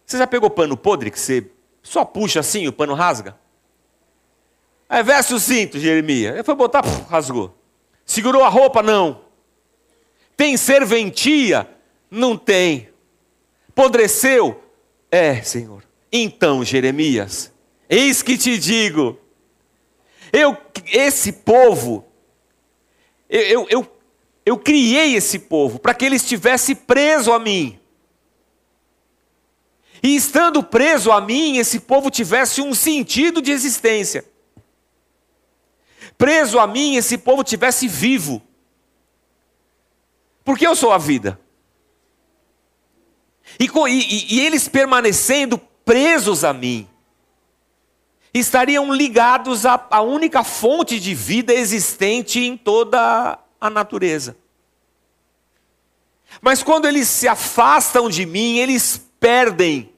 Você 0.06 0.20
já 0.20 0.28
pegou 0.28 0.52
pano 0.52 0.78
podre 0.78 1.10
que 1.10 1.20
você 1.20 1.50
só 1.82 2.06
puxa 2.06 2.42
assim, 2.42 2.68
o 2.68 2.74
pano 2.74 2.94
rasga? 2.94 3.36
Aí 4.88 5.02
veste 5.02 5.34
o 5.34 5.40
cinto, 5.40 5.80
Jeremias. 5.80 6.36
Ele 6.36 6.44
foi 6.44 6.54
botar, 6.54 6.84
puf, 6.84 7.10
rasgou. 7.10 7.56
Segurou 8.06 8.44
a 8.44 8.50
roupa? 8.50 8.84
Não. 8.84 9.29
Tem 10.40 10.56
serventia? 10.56 11.70
Não 12.10 12.38
tem. 12.38 12.88
Podreceu? 13.76 14.64
É, 15.12 15.42
Senhor. 15.42 15.84
Então, 16.10 16.64
Jeremias, 16.64 17.52
eis 17.90 18.22
que 18.22 18.38
te 18.38 18.58
digo, 18.58 19.20
eu, 20.32 20.56
esse 20.94 21.34
povo, 21.34 22.06
eu, 23.30 23.42
eu, 23.42 23.68
eu, 23.70 23.98
eu 24.46 24.58
criei 24.58 25.14
esse 25.14 25.40
povo 25.40 25.78
para 25.78 25.94
que 25.94 26.06
ele 26.06 26.16
estivesse 26.16 26.74
preso 26.74 27.34
a 27.34 27.38
mim. 27.38 27.78
E 30.02 30.16
estando 30.16 30.64
preso 30.64 31.12
a 31.12 31.20
mim, 31.20 31.58
esse 31.58 31.82
povo 31.82 32.10
tivesse 32.10 32.62
um 32.62 32.74
sentido 32.74 33.42
de 33.42 33.52
existência. 33.52 34.24
Preso 36.18 36.58
a 36.60 36.66
mim, 36.66 36.96
esse 36.96 37.18
povo 37.18 37.44
tivesse 37.44 37.90
vivo. 37.90 38.42
Porque 40.50 40.66
eu 40.66 40.76
sou 40.76 40.92
a 40.92 40.98
vida. 40.98 41.40
E, 43.60 43.66
e, 43.68 44.36
e 44.36 44.40
eles 44.40 44.68
permanecendo 44.68 45.60
presos 45.86 46.44
a 46.44 46.52
mim, 46.52 46.90
estariam 48.34 48.92
ligados 48.92 49.64
à, 49.64 49.86
à 49.92 50.02
única 50.02 50.44
fonte 50.44 51.00
de 51.00 51.14
vida 51.14 51.54
existente 51.54 52.40
em 52.40 52.58
toda 52.58 53.38
a 53.62 53.70
natureza. 53.70 54.36
Mas 56.42 56.64
quando 56.64 56.88
eles 56.88 57.08
se 57.08 57.28
afastam 57.28 58.10
de 58.10 58.26
mim, 58.26 58.58
eles 58.58 59.08
perdem 59.20 59.94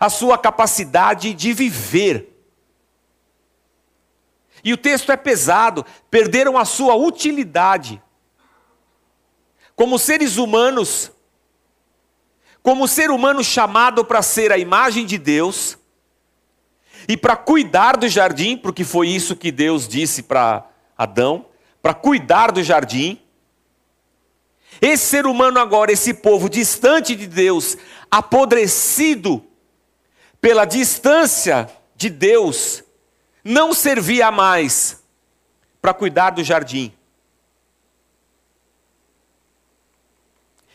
a 0.00 0.08
sua 0.08 0.38
capacidade 0.38 1.34
de 1.34 1.52
viver. 1.52 2.34
E 4.64 4.72
o 4.72 4.78
texto 4.78 5.12
é 5.12 5.18
pesado, 5.18 5.84
perderam 6.10 6.56
a 6.56 6.64
sua 6.64 6.94
utilidade. 6.94 8.02
Como 9.76 9.98
seres 9.98 10.38
humanos, 10.38 11.12
como 12.62 12.88
ser 12.88 13.10
humano 13.10 13.44
chamado 13.44 14.04
para 14.04 14.22
ser 14.22 14.50
a 14.50 14.58
imagem 14.58 15.06
de 15.06 15.18
Deus 15.18 15.78
e 17.06 17.16
para 17.16 17.36
cuidar 17.36 17.96
do 17.96 18.08
jardim, 18.08 18.56
porque 18.56 18.82
foi 18.82 19.08
isso 19.08 19.36
que 19.36 19.52
Deus 19.52 19.86
disse 19.86 20.22
para 20.22 20.66
Adão, 20.98 21.46
para 21.80 21.94
cuidar 21.94 22.50
do 22.50 22.62
jardim. 22.62 23.20
Esse 24.80 25.04
ser 25.04 25.26
humano 25.26 25.60
agora, 25.60 25.92
esse 25.92 26.14
povo 26.14 26.48
distante 26.48 27.14
de 27.14 27.26
Deus, 27.26 27.76
apodrecido 28.10 29.44
pela 30.40 30.64
distância 30.64 31.70
de 31.94 32.08
Deus, 32.08 32.82
não 33.44 33.72
servia 33.74 34.30
mais 34.30 35.02
para 35.80 35.94
cuidar 35.94 36.30
do 36.30 36.42
jardim. 36.42 36.95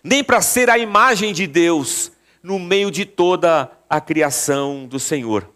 Nem 0.03 0.23
para 0.23 0.41
ser 0.41 0.69
a 0.69 0.77
imagem 0.77 1.33
de 1.33 1.45
Deus 1.45 2.11
no 2.41 2.57
meio 2.57 2.89
de 2.89 3.05
toda 3.05 3.71
a 3.89 4.01
criação 4.01 4.87
do 4.87 4.99
Senhor. 4.99 5.49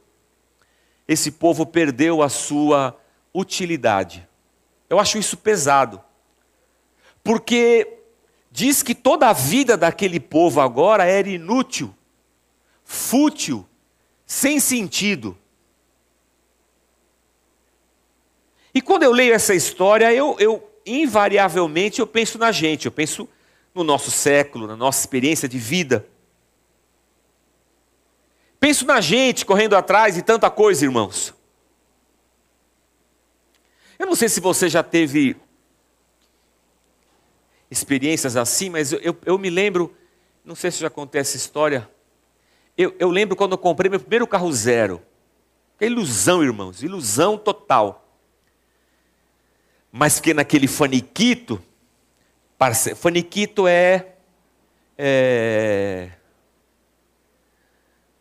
Esse 1.07 1.31
povo 1.31 1.65
perdeu 1.65 2.21
a 2.21 2.29
sua 2.29 2.97
utilidade. 3.33 4.27
Eu 4.89 4.99
acho 4.99 5.17
isso 5.17 5.37
pesado. 5.37 6.01
Porque 7.23 7.99
diz 8.51 8.83
que 8.83 8.93
toda 8.93 9.29
a 9.29 9.33
vida 9.33 9.75
daquele 9.75 10.19
povo 10.19 10.61
agora 10.61 11.05
era 11.05 11.27
inútil, 11.27 11.93
fútil, 12.83 13.67
sem 14.25 14.59
sentido. 14.59 15.37
E 18.73 18.81
quando 18.81 19.03
eu 19.03 19.11
leio 19.11 19.33
essa 19.33 19.55
história, 19.55 20.13
eu, 20.13 20.35
eu 20.39 20.69
invariavelmente 20.85 21.99
eu 21.99 22.07
penso 22.07 22.37
na 22.37 22.51
gente, 22.51 22.85
eu 22.85 22.91
penso 22.91 23.27
no 23.75 23.83
nosso 23.83 24.09
século, 24.09 24.65
na 24.65 24.75
nossa 24.75 25.01
experiência 25.01 25.47
de 25.49 25.59
vida. 25.59 26.07
Penso 28.59 28.85
na 28.85 29.01
gente 29.01 29.45
correndo 29.45 29.75
atrás 29.75 30.15
de 30.15 30.21
tanta 30.21 30.49
coisa, 30.49 30.85
irmãos. 30.85 31.35
Eu 33.99 34.07
não 34.07 34.15
sei 34.15 34.29
se 34.29 34.39
você 34.39 34.69
já 34.69 34.81
teve 34.81 35.35
experiências 37.69 38.37
assim, 38.37 38.69
mas 38.69 38.93
eu, 38.93 38.99
eu, 38.99 39.17
eu 39.25 39.37
me 39.37 39.49
lembro, 39.49 39.95
não 40.43 40.55
sei 40.55 40.71
se 40.71 40.79
já 40.79 40.89
contei 40.89 41.19
essa 41.19 41.35
história. 41.35 41.89
Eu, 42.77 42.95
eu 42.97 43.09
lembro 43.09 43.35
quando 43.35 43.51
eu 43.51 43.57
comprei 43.57 43.89
meu 43.89 43.99
primeiro 43.99 44.25
carro 44.25 44.51
zero. 44.51 45.01
Que 45.77 45.85
ilusão, 45.85 46.41
irmãos, 46.41 46.81
ilusão 46.81 47.37
total. 47.37 48.07
Mas 49.91 50.15
fiquei 50.15 50.33
naquele 50.33 50.67
faniquito. 50.67 51.61
Parce... 52.57 52.95
Faniquito 52.95 53.67
é, 53.67 54.13
é. 54.97 56.09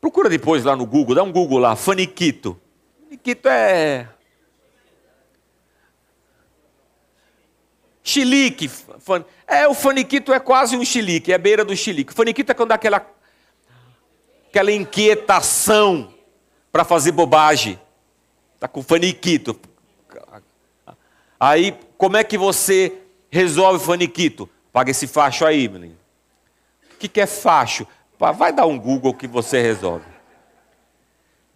Procura 0.00 0.28
depois 0.28 0.64
lá 0.64 0.76
no 0.76 0.84
Google, 0.84 1.14
dá 1.14 1.22
um 1.22 1.32
Google 1.32 1.58
lá, 1.58 1.76
faniquito. 1.76 2.60
Faniquito 3.04 3.48
é. 3.48 4.08
Chilique. 8.02 8.70
É, 9.46 9.66
o 9.66 9.72
faniquito 9.72 10.32
é 10.32 10.38
quase 10.38 10.76
um 10.76 10.84
chilique, 10.84 11.32
é 11.32 11.36
a 11.36 11.38
beira 11.38 11.64
do 11.64 11.74
chilique. 11.74 12.12
O 12.12 12.14
faniquito 12.14 12.52
é 12.52 12.54
quando 12.54 12.68
dá 12.68 12.74
aquela, 12.74 13.06
aquela 14.50 14.70
inquietação 14.70 16.12
para 16.70 16.84
fazer 16.84 17.12
bobagem. 17.12 17.80
Está 18.54 18.68
com 18.68 18.82
faniquito. 18.82 19.58
Aí, 21.40 21.78
como 21.96 22.16
é 22.16 22.24
que 22.24 22.36
você 22.36 23.03
resolve 23.34 23.82
o 23.82 23.86
faniquito? 23.86 24.48
Paga 24.72 24.92
esse 24.92 25.08
facho 25.08 25.44
aí, 25.44 25.68
menino. 25.68 25.96
O 26.92 26.96
que, 26.98 27.08
que 27.08 27.20
é 27.20 27.26
facho? 27.26 27.84
Vai 28.16 28.52
dar 28.52 28.66
um 28.66 28.78
Google 28.78 29.12
que 29.12 29.26
você 29.26 29.60
resolve. 29.60 30.04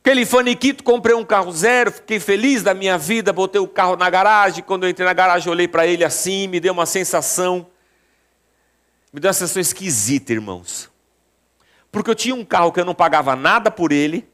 Aquele 0.00 0.26
faniquito, 0.26 0.82
comprei 0.82 1.14
um 1.14 1.24
carro 1.24 1.52
zero, 1.52 1.92
fiquei 1.92 2.18
feliz 2.18 2.64
da 2.64 2.74
minha 2.74 2.98
vida, 2.98 3.32
botei 3.32 3.60
o 3.60 3.68
carro 3.68 3.94
na 3.94 4.10
garagem. 4.10 4.64
Quando 4.64 4.84
eu 4.84 4.90
entrei 4.90 5.06
na 5.06 5.12
garagem, 5.12 5.48
olhei 5.48 5.68
para 5.68 5.86
ele 5.86 6.04
assim, 6.04 6.48
me 6.48 6.58
deu 6.58 6.72
uma 6.72 6.84
sensação. 6.84 7.66
Me 9.12 9.20
deu 9.20 9.28
uma 9.28 9.34
sensação 9.34 9.62
esquisita, 9.62 10.32
irmãos. 10.32 10.90
Porque 11.92 12.10
eu 12.10 12.14
tinha 12.14 12.34
um 12.34 12.44
carro 12.44 12.72
que 12.72 12.80
eu 12.80 12.84
não 12.84 12.94
pagava 12.94 13.36
nada 13.36 13.70
por 13.70 13.92
ele, 13.92 14.28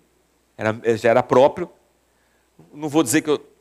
era, 0.57 0.75
já 0.97 1.11
era 1.11 1.23
próprio. 1.23 1.71
Não 2.73 2.89
vou 2.89 3.03
dizer 3.03 3.21
que 3.21 3.29
eu. 3.29 3.54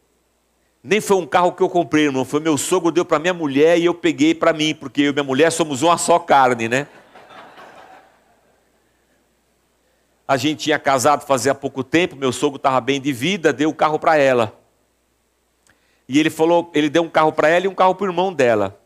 Nem 0.83 0.99
foi 0.99 1.15
um 1.15 1.25
carro 1.25 1.53
que 1.53 1.63
eu 1.63 1.69
comprei, 1.69 2.05
irmão. 2.05 2.25
Foi 2.25 2.41
meu 2.41 2.57
sogro, 2.57 2.91
deu 2.91 3.05
para 3.05 3.17
minha 3.17 3.33
mulher 3.33 3.77
e 3.77 3.85
eu 3.85 3.93
peguei 3.93 4.35
para 4.35 4.51
mim, 4.51 4.75
porque 4.75 5.03
eu 5.03 5.11
e 5.11 5.13
minha 5.13 5.23
mulher 5.23 5.49
somos 5.49 5.81
uma 5.81 5.97
só 5.97 6.19
carne, 6.19 6.67
né? 6.67 6.87
A 10.27 10.35
gente 10.35 10.65
tinha 10.65 10.77
casado 10.77 11.25
fazia 11.25 11.55
pouco 11.55 11.83
tempo, 11.83 12.15
meu 12.15 12.33
sogro 12.33 12.57
estava 12.57 12.81
bem 12.81 12.99
de 12.99 13.13
vida, 13.13 13.53
deu 13.53 13.69
o 13.69 13.73
carro 13.73 13.97
para 13.97 14.17
ela. 14.17 14.59
E 16.07 16.19
ele 16.19 16.29
falou, 16.29 16.69
ele 16.73 16.89
deu 16.89 17.03
um 17.03 17.09
carro 17.09 17.31
para 17.31 17.47
ela 17.47 17.65
e 17.65 17.67
um 17.67 17.75
carro 17.75 17.95
para 17.95 18.05
o 18.05 18.09
irmão 18.09 18.33
dela. 18.33 18.77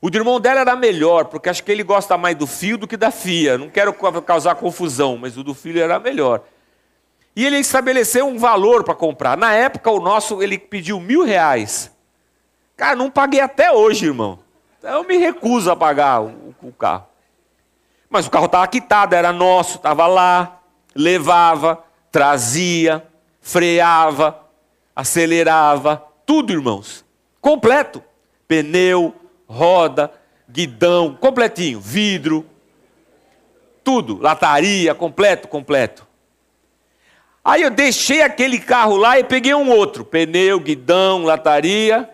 O 0.00 0.08
do 0.08 0.16
irmão 0.16 0.40
dela 0.40 0.60
era 0.60 0.76
melhor, 0.76 1.26
porque 1.26 1.48
acho 1.48 1.62
que 1.62 1.72
ele 1.72 1.82
gosta 1.82 2.16
mais 2.16 2.36
do 2.36 2.46
fio 2.46 2.78
do 2.78 2.86
que 2.86 2.96
da 2.96 3.10
fia. 3.10 3.58
Não 3.58 3.68
quero 3.68 3.92
causar 4.22 4.54
confusão, 4.54 5.18
mas 5.18 5.36
o 5.36 5.42
do 5.42 5.52
filho 5.52 5.80
era 5.80 5.98
melhor. 5.98 6.42
E 7.38 7.46
ele 7.46 7.58
estabeleceu 7.58 8.26
um 8.26 8.36
valor 8.36 8.82
para 8.82 8.96
comprar. 8.96 9.36
Na 9.36 9.52
época, 9.52 9.88
o 9.92 10.00
nosso, 10.00 10.42
ele 10.42 10.58
pediu 10.58 10.98
mil 10.98 11.22
reais. 11.24 11.88
Cara, 12.76 12.96
não 12.96 13.08
paguei 13.08 13.38
até 13.38 13.70
hoje, 13.70 14.06
irmão. 14.06 14.40
Eu 14.82 15.04
me 15.04 15.16
recuso 15.16 15.70
a 15.70 15.76
pagar 15.76 16.20
o, 16.20 16.52
o 16.60 16.72
carro. 16.72 17.06
Mas 18.10 18.26
o 18.26 18.30
carro 18.30 18.46
estava 18.46 18.66
quitado, 18.66 19.14
era 19.14 19.32
nosso, 19.32 19.76
estava 19.76 20.08
lá 20.08 20.58
levava, 20.98 21.84
trazia, 22.10 23.06
freava, 23.40 24.44
acelerava, 24.96 26.04
tudo, 26.26 26.52
irmãos. 26.52 27.04
Completo. 27.40 28.02
Pneu, 28.48 29.14
roda, 29.46 30.10
guidão, 30.48 31.14
completinho, 31.14 31.78
vidro, 31.78 32.44
tudo, 33.84 34.18
lataria, 34.20 34.92
completo, 34.94 35.46
completo. 35.46 36.07
Aí 37.48 37.62
eu 37.62 37.70
deixei 37.70 38.20
aquele 38.20 38.58
carro 38.58 38.98
lá 38.98 39.18
e 39.18 39.24
peguei 39.24 39.54
um 39.54 39.70
outro, 39.70 40.04
pneu, 40.04 40.60
guidão, 40.60 41.24
lataria, 41.24 42.06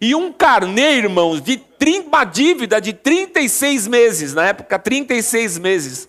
e 0.00 0.12
um 0.12 0.32
carnê, 0.32 0.96
irmãos, 0.96 1.40
de 1.40 1.62
uma 2.04 2.24
dívida 2.24 2.80
de 2.80 2.92
36 2.92 3.86
meses, 3.86 4.34
na 4.34 4.48
época 4.48 4.76
36 4.76 5.58
meses. 5.58 6.08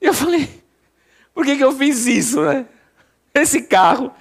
E 0.00 0.06
eu 0.06 0.12
falei, 0.12 0.60
por 1.32 1.44
que, 1.44 1.56
que 1.56 1.62
eu 1.62 1.70
fiz 1.70 2.04
isso, 2.04 2.40
né? 2.40 2.66
Esse 3.32 3.62
carro 3.62 4.12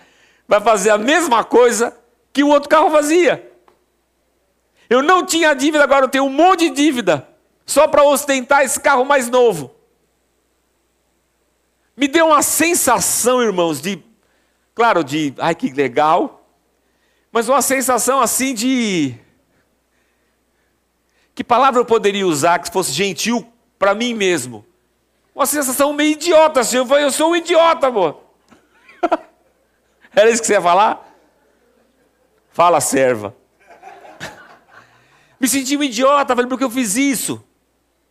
vai 0.47 0.61
fazer 0.61 0.91
a 0.91 0.99
mesma 0.99 1.43
coisa 1.43 1.97
que 2.31 2.43
o 2.43 2.49
outro 2.49 2.69
carro 2.69 2.91
fazia. 2.91 3.51
Eu 4.87 5.01
não 5.01 5.25
tinha 5.25 5.55
dívida, 5.55 5.83
agora 5.83 6.05
eu 6.05 6.09
tenho 6.09 6.25
um 6.25 6.29
monte 6.29 6.69
de 6.69 6.75
dívida, 6.75 7.27
só 7.65 7.87
para 7.87 8.03
ostentar 8.03 8.63
esse 8.63 8.79
carro 8.79 9.03
mais 9.03 9.31
novo. 9.31 9.73
Me 11.95 12.07
deu 12.07 12.27
uma 12.27 12.41
sensação, 12.41 13.41
irmãos, 13.41 13.79
de, 13.79 14.03
claro, 14.73 15.03
de, 15.03 15.33
ai 15.37 15.53
que 15.53 15.71
legal, 15.71 16.47
mas 17.31 17.47
uma 17.47 17.61
sensação 17.61 18.19
assim 18.19 18.53
de. 18.53 19.15
Que 21.35 21.43
palavra 21.43 21.79
eu 21.81 21.85
poderia 21.85 22.27
usar 22.27 22.59
que 22.59 22.71
fosse 22.71 22.91
gentil 22.91 23.51
para 23.79 23.95
mim 23.95 24.13
mesmo? 24.13 24.65
Uma 25.33 25.47
sensação 25.47 25.93
meio 25.93 26.11
idiota, 26.11 26.59
assim. 26.59 26.77
Eu 26.77 26.85
falei, 26.85 27.05
eu 27.05 27.11
sou 27.11 27.31
um 27.31 27.35
idiota, 27.35 27.87
amor. 27.87 28.21
Era 30.15 30.29
isso 30.29 30.41
que 30.41 30.47
você 30.47 30.53
ia 30.53 30.61
falar? 30.61 31.11
Fala, 32.51 32.79
serva. 32.79 33.35
Me 35.41 35.47
senti 35.47 35.75
um 35.75 35.81
idiota, 35.81 36.35
falei, 36.35 36.47
por 36.47 36.57
que 36.57 36.63
eu 36.63 36.69
fiz 36.69 36.95
isso? 36.95 37.43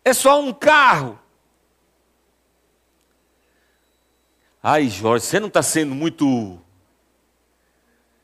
É 0.04 0.12
só 0.12 0.40
um 0.40 0.52
carro. 0.52 1.16
Ai, 4.62 4.88
Jorge, 4.88 5.26
você 5.26 5.40
não 5.40 5.48
está 5.48 5.60
sendo 5.60 5.92
muito, 5.92 6.56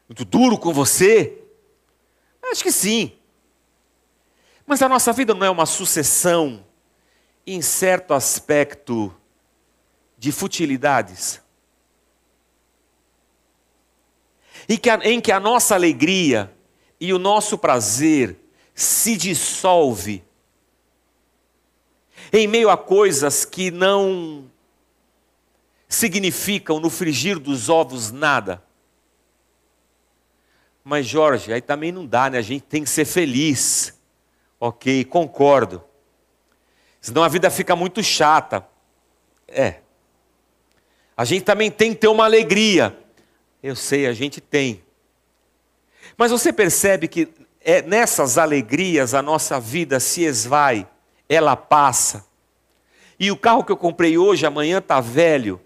muito 0.08 0.24
duro 0.24 0.56
com 0.56 0.72
você? 0.72 1.36
Acho 2.52 2.62
que 2.62 2.70
sim. 2.70 3.12
Mas 4.64 4.80
a 4.80 4.88
nossa 4.88 5.12
vida 5.12 5.34
não 5.34 5.44
é 5.44 5.50
uma 5.50 5.66
sucessão 5.66 6.64
em 7.44 7.60
certo 7.60 8.14
aspecto 8.14 9.12
de 10.16 10.30
futilidades. 10.30 11.42
E 14.68 14.78
que 14.78 14.90
a, 14.90 14.96
em 15.02 15.20
que 15.20 15.32
a 15.32 15.40
nossa 15.40 15.74
alegria 15.74 16.54
e 17.00 17.12
o 17.12 17.18
nosso 17.18 17.58
prazer 17.58 18.38
se 18.74 19.16
dissolve 19.16 20.22
em 22.32 22.46
meio 22.46 22.70
a 22.70 22.76
coisas 22.76 23.44
que 23.44 23.72
não 23.72 24.48
significam 25.98 26.80
no 26.80 26.88
frigir 26.88 27.38
dos 27.38 27.68
ovos 27.68 28.10
nada. 28.10 28.62
Mas 30.84 31.06
Jorge, 31.06 31.52
aí 31.52 31.60
também 31.60 31.92
não 31.92 32.06
dá, 32.06 32.30
né? 32.30 32.38
A 32.38 32.42
gente 32.42 32.62
tem 32.62 32.84
que 32.84 32.90
ser 32.90 33.04
feliz. 33.04 33.98
Ok, 34.58 35.04
concordo. 35.04 35.84
Senão 37.00 37.22
a 37.22 37.28
vida 37.28 37.50
fica 37.50 37.76
muito 37.76 38.02
chata. 38.02 38.66
É. 39.46 39.80
A 41.16 41.24
gente 41.24 41.42
também 41.42 41.70
tem 41.70 41.92
que 41.92 42.00
ter 42.00 42.08
uma 42.08 42.24
alegria. 42.24 42.96
Eu 43.62 43.76
sei, 43.76 44.06
a 44.06 44.12
gente 44.12 44.40
tem. 44.40 44.82
Mas 46.16 46.30
você 46.30 46.52
percebe 46.52 47.08
que 47.08 47.28
é 47.60 47.82
nessas 47.82 48.38
alegrias 48.38 49.14
a 49.14 49.20
nossa 49.20 49.60
vida 49.60 50.00
se 50.00 50.22
esvai, 50.22 50.88
ela 51.28 51.56
passa. 51.56 52.24
E 53.18 53.30
o 53.30 53.36
carro 53.36 53.64
que 53.64 53.72
eu 53.72 53.76
comprei 53.76 54.16
hoje, 54.16 54.46
amanhã 54.46 54.78
está 54.78 55.00
velho. 55.00 55.60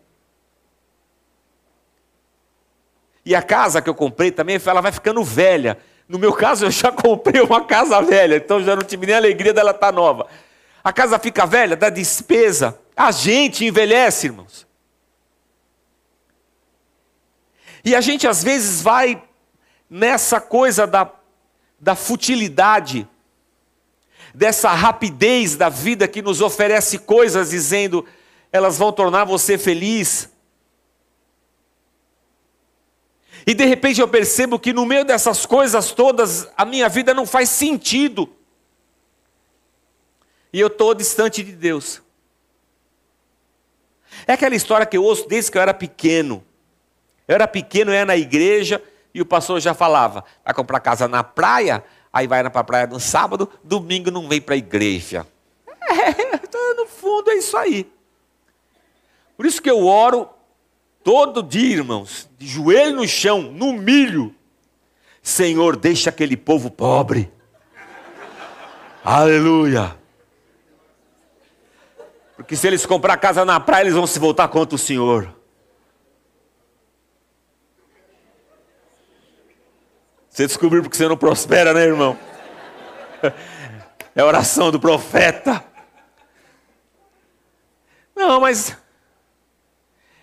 E 3.24 3.35
a 3.35 3.42
casa 3.42 3.80
que 3.80 3.88
eu 3.88 3.94
comprei 3.94 4.30
também, 4.30 4.61
ela 4.64 4.80
vai 4.80 4.92
ficando 4.92 5.22
velha. 5.22 5.78
No 6.08 6.18
meu 6.18 6.32
caso, 6.32 6.66
eu 6.66 6.70
já 6.70 6.90
comprei 6.90 7.40
uma 7.40 7.64
casa 7.64 8.00
velha, 8.02 8.37
então 8.37 8.62
já 8.62 8.74
não 8.76 8.82
tive 8.82 9.06
nem 9.06 9.14
alegria 9.14 9.52
dela 9.52 9.70
estar 9.70 9.87
tá 9.87 9.92
nova. 9.92 10.26
A 10.82 10.92
casa 10.92 11.18
fica 11.18 11.46
velha, 11.46 11.76
dá 11.76 11.88
despesa. 11.88 12.78
A 12.96 13.11
gente 13.11 13.64
envelhece, 13.64 14.26
irmãos. 14.26 14.66
E 17.85 17.94
a 17.94 18.00
gente 18.00 18.26
às 18.28 18.42
vezes 18.42 18.80
vai 18.80 19.22
nessa 19.88 20.40
coisa 20.40 20.87
da, 20.87 21.11
da 21.78 21.94
futilidade, 21.94 23.08
dessa 24.35 24.72
rapidez 24.72 25.56
da 25.56 25.68
vida 25.68 26.08
que 26.08 26.22
nos 26.22 26.40
oferece 26.40 26.98
coisas 26.98 27.50
dizendo 27.50 28.06
elas 28.52 28.78
vão 28.78 28.92
tornar 28.92 29.24
você 29.24 29.56
feliz. 29.56 30.30
E 33.46 33.55
de 33.55 33.64
repente 33.64 34.00
eu 34.00 34.09
percebo 34.09 34.59
que 34.59 34.72
no 34.72 34.87
meio 34.87 35.05
dessas 35.05 35.44
coisas 35.44 35.90
todas 35.90 36.48
a 36.57 36.64
minha 36.64 36.88
vida 36.88 37.12
não 37.12 37.26
faz 37.26 37.48
sentido. 37.48 38.28
E 40.52 40.61
eu 40.61 40.68
estou 40.68 40.94
distante 40.94 41.42
de 41.42 41.52
Deus. 41.52 42.02
É 44.26 44.35
aquela 44.35 44.55
história 44.55 44.87
que 44.87 44.96
eu 44.96 45.02
ouço 45.02 45.26
desde 45.26 45.50
que 45.50 45.59
eu 45.59 45.62
era 45.62 45.74
pequeno. 45.74 46.44
Eu 47.26 47.35
era 47.35 47.48
pequeno, 47.48 47.90
eu 47.90 47.94
ia 47.94 48.05
na 48.05 48.16
igreja 48.16 48.83
e 49.14 49.20
o 49.20 49.26
pastor 49.26 49.61
já 49.61 49.74
falava: 49.74 50.24
vai 50.44 50.55
comprar 50.55 50.81
casa 50.81 51.09
na 51.09 51.24
praia, 51.24 51.83
aí 52.12 52.26
vai 52.26 52.48
para 52.50 52.61
a 52.61 52.64
praia 52.64 52.87
no 52.87 53.00
sábado, 53.00 53.48
domingo 53.64 54.11
não 54.11 54.28
vem 54.28 54.40
para 54.40 54.55
a 54.55 54.59
igreja. 54.59 55.26
É, 56.55 56.74
no 56.74 56.87
fundo 56.87 57.31
é 57.31 57.35
isso 57.35 57.57
aí. 57.57 57.90
Por 59.37 59.44
isso 59.44 59.61
que 59.61 59.70
eu 59.70 59.85
oro 59.85 60.28
todo 61.05 61.43
dia, 61.43 61.77
irmãos, 61.77 62.29
de 62.38 62.47
joelho 62.47 62.97
no 62.97 63.09
chão, 63.09 63.43
no 63.43 63.73
milho. 63.73 64.35
Senhor, 65.23 65.77
deixa 65.77 66.11
aquele 66.11 66.37
povo 66.37 66.71
pobre. 66.71 67.31
Aleluia. 69.05 69.97
Porque 72.37 72.57
se 72.57 72.67
eles 72.67 72.85
comprar 72.85 73.17
casa 73.19 73.45
na 73.45 73.61
praia, 73.61 73.83
eles 73.83 73.95
vão 73.95 74.07
se 74.07 74.19
voltar 74.19 74.49
contra 74.49 74.75
o 74.75 74.79
Senhor. 74.79 75.33
Você 80.29 80.47
descobriu 80.47 80.83
porque 80.83 80.97
você 80.97 81.07
não 81.07 81.17
prospera, 81.17 81.73
né, 81.73 81.85
irmão? 81.85 82.19
É 84.15 84.21
a 84.21 84.27
oração 84.27 84.71
do 84.71 84.79
profeta. 84.79 85.65
Não, 88.15 88.38
mas 88.38 88.77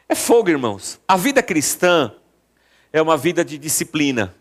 é 0.10 0.16
fogo, 0.16 0.50
irmãos. 0.50 1.00
A 1.08 1.16
vida 1.16 1.44
cristã 1.44 2.14
é 2.92 3.00
uma 3.00 3.16
vida 3.16 3.46
de 3.46 3.60
disciplina. 3.60 4.36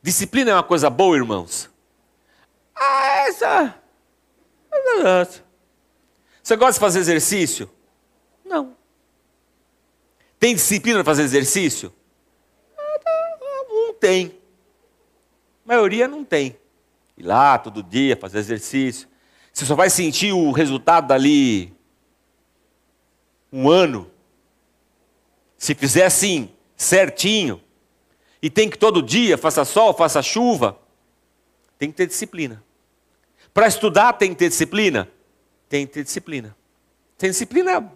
Disciplina 0.00 0.52
é 0.52 0.54
uma 0.54 0.62
coisa 0.62 0.88
boa, 0.88 1.16
irmãos? 1.16 1.68
Ah, 2.74 3.28
essa. 3.28 3.74
Você 6.42 6.56
gosta 6.56 6.74
de 6.74 6.80
fazer 6.80 7.00
exercício? 7.00 7.68
Não. 8.44 8.76
Tem 10.38 10.54
disciplina 10.54 10.98
para 10.98 11.10
fazer 11.10 11.24
exercício? 11.24 11.92
Não 13.68 13.92
tem. 13.94 14.38
A 15.64 15.68
maioria 15.68 16.06
não 16.06 16.24
tem. 16.24 16.56
Ir 17.18 17.24
lá 17.24 17.58
todo 17.58 17.82
dia, 17.82 18.16
fazer 18.16 18.38
exercício. 18.38 19.08
Você 19.52 19.66
só 19.66 19.74
vai 19.74 19.90
sentir 19.90 20.32
o 20.32 20.52
resultado 20.52 21.08
dali 21.08 21.76
um 23.52 23.68
ano. 23.68 24.10
Se 25.56 25.74
fizer 25.74 26.04
assim, 26.04 26.50
certinho, 26.76 27.62
e 28.42 28.48
tem 28.48 28.70
que 28.70 28.78
todo 28.78 29.02
dia, 29.02 29.36
faça 29.36 29.64
sol, 29.64 29.92
faça 29.92 30.22
chuva, 30.22 30.78
tem 31.78 31.90
que 31.90 31.96
ter 31.96 32.06
disciplina. 32.06 32.62
Para 33.52 33.66
estudar 33.66 34.14
tem 34.14 34.30
que 34.30 34.36
ter 34.36 34.48
disciplina? 34.48 35.10
Tem 35.68 35.86
que 35.86 35.92
ter 35.92 36.04
disciplina. 36.04 36.56
Tem 37.18 37.30
disciplina, 37.30 37.92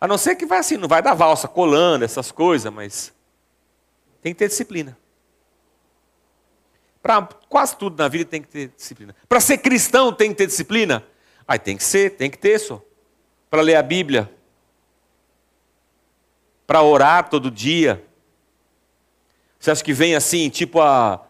a 0.00 0.06
não 0.06 0.16
ser 0.16 0.36
que 0.36 0.46
vai 0.46 0.58
assim, 0.58 0.76
não 0.76 0.88
vai 0.88 1.02
dar 1.02 1.14
valsa 1.14 1.48
colando, 1.48 2.04
essas 2.04 2.30
coisas, 2.30 2.72
mas 2.72 3.12
tem 4.22 4.32
que 4.32 4.38
ter 4.38 4.48
disciplina. 4.48 4.96
Para 7.02 7.22
quase 7.48 7.76
tudo 7.76 8.00
na 8.00 8.08
vida 8.08 8.24
tem 8.24 8.42
que 8.42 8.48
ter 8.48 8.68
disciplina. 8.76 9.14
Para 9.28 9.40
ser 9.40 9.58
cristão 9.58 10.12
tem 10.12 10.30
que 10.30 10.36
ter 10.36 10.46
disciplina? 10.46 11.04
Aí 11.46 11.58
tem 11.58 11.76
que 11.76 11.82
ser, 11.82 12.10
tem 12.16 12.30
que 12.30 12.38
ter 12.38 12.58
só. 12.58 12.82
Para 13.50 13.62
ler 13.62 13.76
a 13.76 13.82
Bíblia. 13.82 14.30
Para 16.68 16.82
orar 16.82 17.30
todo 17.30 17.50
dia. 17.50 18.04
Você 19.58 19.70
acha 19.70 19.82
que 19.82 19.94
vem 19.94 20.14
assim, 20.14 20.50
tipo 20.50 20.82
a 20.82 21.24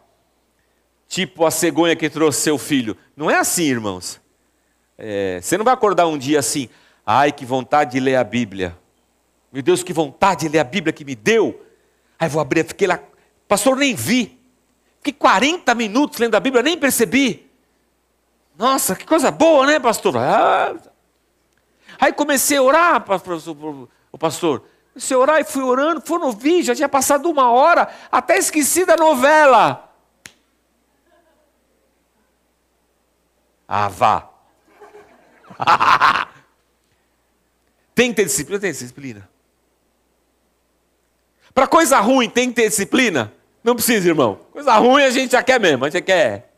tipo 1.07 1.45
a 1.45 1.49
cegonha 1.49 1.95
que 1.95 2.09
trouxe 2.09 2.41
seu 2.41 2.57
filho? 2.57 2.97
Não 3.15 3.31
é 3.31 3.35
assim, 3.35 3.63
irmãos. 3.63 4.19
É, 4.97 5.39
você 5.41 5.57
não 5.57 5.63
vai 5.63 5.73
acordar 5.73 6.07
um 6.07 6.17
dia 6.17 6.39
assim, 6.39 6.67
ai 7.05 7.31
que 7.31 7.45
vontade 7.45 7.93
de 7.93 8.01
ler 8.01 8.17
a 8.17 8.23
Bíblia. 8.25 8.77
Meu 9.49 9.63
Deus, 9.63 9.81
que 9.81 9.93
vontade 9.93 10.41
de 10.41 10.49
ler 10.49 10.59
a 10.59 10.63
Bíblia 10.65 10.91
que 10.91 11.05
me 11.05 11.15
deu. 11.15 11.65
Aí 12.19 12.27
vou 12.27 12.41
abrir, 12.41 12.65
fiquei 12.65 12.85
lá, 12.85 12.99
pastor, 13.47 13.77
nem 13.77 13.95
vi. 13.95 14.37
Fiquei 14.97 15.13
40 15.13 15.73
minutos 15.73 16.19
lendo 16.19 16.35
a 16.35 16.39
Bíblia, 16.41 16.61
nem 16.61 16.77
percebi. 16.77 17.49
Nossa, 18.57 18.93
que 18.93 19.05
coisa 19.05 19.31
boa, 19.31 19.65
né, 19.65 19.79
pastor? 19.79 20.17
Ah. 20.17 20.75
Aí 21.97 22.11
comecei 22.11 22.57
a 22.57 22.61
orar, 22.61 23.05
o 24.11 24.17
pastor. 24.17 24.65
A 24.95 25.17
orar 25.17 25.39
e 25.39 25.43
fui 25.43 25.63
orando, 25.63 26.01
fui 26.01 26.17
no 26.17 26.31
vídeo, 26.31 26.65
já 26.65 26.75
tinha 26.75 26.89
passado 26.89 27.29
uma 27.29 27.51
hora, 27.51 27.89
até 28.11 28.37
esqueci 28.37 28.85
da 28.85 28.97
novela. 28.97 29.89
Ah, 33.67 33.87
vá. 33.87 34.29
tem 37.93 38.09
que 38.09 38.15
ter 38.15 38.25
disciplina? 38.25 38.59
Tem 38.59 38.71
disciplina. 38.71 39.29
Para 41.53 41.67
coisa 41.67 41.99
ruim, 41.99 42.29
tem 42.29 42.49
que 42.49 42.55
ter 42.55 42.69
disciplina? 42.69 43.33
Não 43.63 43.75
precisa, 43.75 44.07
irmão. 44.07 44.35
Coisa 44.51 44.75
ruim 44.77 45.03
a 45.03 45.09
gente 45.09 45.31
já 45.31 45.43
quer 45.43 45.59
mesmo, 45.59 45.85
a 45.85 45.89
gente 45.89 46.03
quer. 46.03 46.53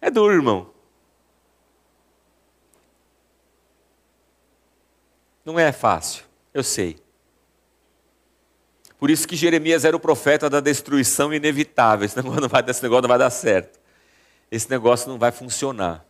É 0.00 0.10
duro, 0.10 0.34
irmão. 0.34 0.73
Não 5.44 5.58
é 5.58 5.70
fácil, 5.72 6.24
eu 6.52 6.62
sei. 6.62 6.96
Por 8.98 9.10
isso 9.10 9.28
que 9.28 9.36
Jeremias 9.36 9.84
era 9.84 9.94
o 9.94 10.00
profeta 10.00 10.48
da 10.48 10.60
destruição 10.60 11.34
inevitável. 11.34 12.06
Esse 12.06 12.16
negócio 12.22 12.40
não 12.40 12.48
vai, 12.48 12.64
esse 12.66 12.82
negócio 12.82 13.02
não 13.02 13.08
vai 13.08 13.18
dar 13.18 13.30
certo. 13.30 13.78
Esse 14.50 14.70
negócio 14.70 15.08
não 15.08 15.18
vai 15.18 15.30
funcionar. 15.30 16.04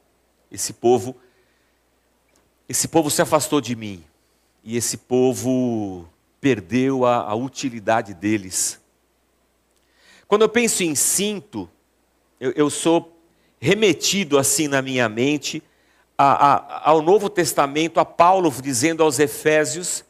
Esse 0.51 0.73
povo, 0.73 1.17
esse 2.69 2.87
povo 2.87 3.11
se 3.11 3.21
afastou 3.21 3.61
de 3.61 3.75
mim. 3.75 4.05
E 4.63 4.77
esse 4.77 4.97
povo 4.97 6.09
perdeu 6.41 7.05
a, 7.05 7.23
a 7.23 7.35
utilidade 7.35 8.15
deles. 8.15 8.81
Quando 10.29 10.43
eu 10.43 10.49
penso 10.49 10.83
em 10.85 10.95
cinto, 10.95 11.69
eu, 12.39 12.53
eu 12.53 12.71
sou 12.71 13.19
remetido 13.59 14.39
assim 14.39 14.69
na 14.69 14.81
minha 14.81 15.09
mente 15.09 15.63
a, 16.17 16.55
a, 16.55 16.91
ao 16.91 17.03
Novo 17.03 17.29
Testamento, 17.29 18.01
a 18.01 18.05
Paulo 18.05 18.53
dizendo 18.63 19.03
aos 19.03 19.19
Efésios 19.19 20.05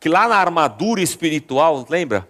que 0.00 0.08
lá 0.08 0.28
na 0.28 0.36
armadura 0.36 1.00
espiritual, 1.00 1.86
lembra? 1.88 2.28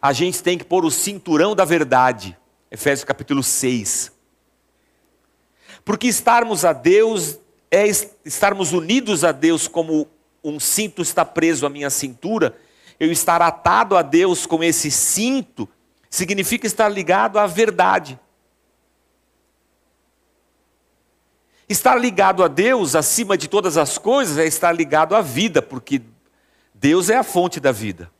A 0.00 0.12
gente 0.12 0.42
tem 0.42 0.58
que 0.58 0.64
pôr 0.64 0.84
o 0.84 0.90
cinturão 0.90 1.54
da 1.54 1.64
verdade. 1.64 2.36
Efésios 2.70 3.04
capítulo 3.04 3.42
6. 3.42 4.12
Porque 5.84 6.06
estarmos 6.06 6.64
a 6.64 6.72
Deus 6.72 7.38
é 7.70 7.86
estarmos 8.24 8.72
unidos 8.72 9.24
a 9.24 9.32
Deus 9.32 9.66
como 9.66 10.06
um 10.44 10.60
cinto 10.60 11.02
está 11.02 11.24
preso 11.24 11.66
à 11.66 11.70
minha 11.70 11.90
cintura 11.90 12.54
eu 12.98 13.12
estar 13.12 13.40
atado 13.40 13.96
a 13.96 14.02
Deus 14.02 14.44
com 14.44 14.62
esse 14.62 14.90
cinto, 14.90 15.68
significa 16.10 16.66
estar 16.66 16.88
ligado 16.88 17.38
à 17.38 17.46
verdade. 17.46 18.18
Estar 21.68 21.96
ligado 21.96 22.42
a 22.42 22.48
Deus 22.48 22.94
acima 22.94 23.36
de 23.36 23.46
todas 23.46 23.76
as 23.76 23.98
coisas 23.98 24.38
é 24.38 24.46
estar 24.46 24.72
ligado 24.72 25.14
à 25.14 25.20
vida, 25.20 25.60
porque 25.60 26.00
Deus 26.74 27.10
é 27.10 27.16
a 27.16 27.22
fonte 27.22 27.60
da 27.60 27.72
vida. 27.72 28.10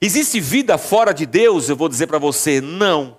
Existe 0.00 0.40
vida 0.40 0.78
fora 0.78 1.12
de 1.12 1.26
Deus? 1.26 1.68
Eu 1.68 1.76
vou 1.76 1.88
dizer 1.88 2.06
para 2.06 2.18
você, 2.18 2.60
não. 2.60 3.18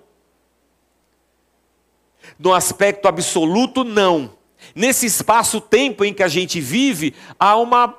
No 2.38 2.52
aspecto 2.52 3.06
absoluto, 3.06 3.84
não. 3.84 4.36
Nesse 4.74 5.06
espaço-tempo 5.06 6.04
em 6.04 6.12
que 6.12 6.22
a 6.22 6.28
gente 6.28 6.60
vive, 6.60 7.14
há 7.38 7.56
uma 7.56 7.94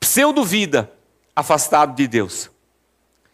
pseudo-vida 0.00 0.92
afastado 1.34 1.94
de 1.94 2.06
Deus, 2.06 2.50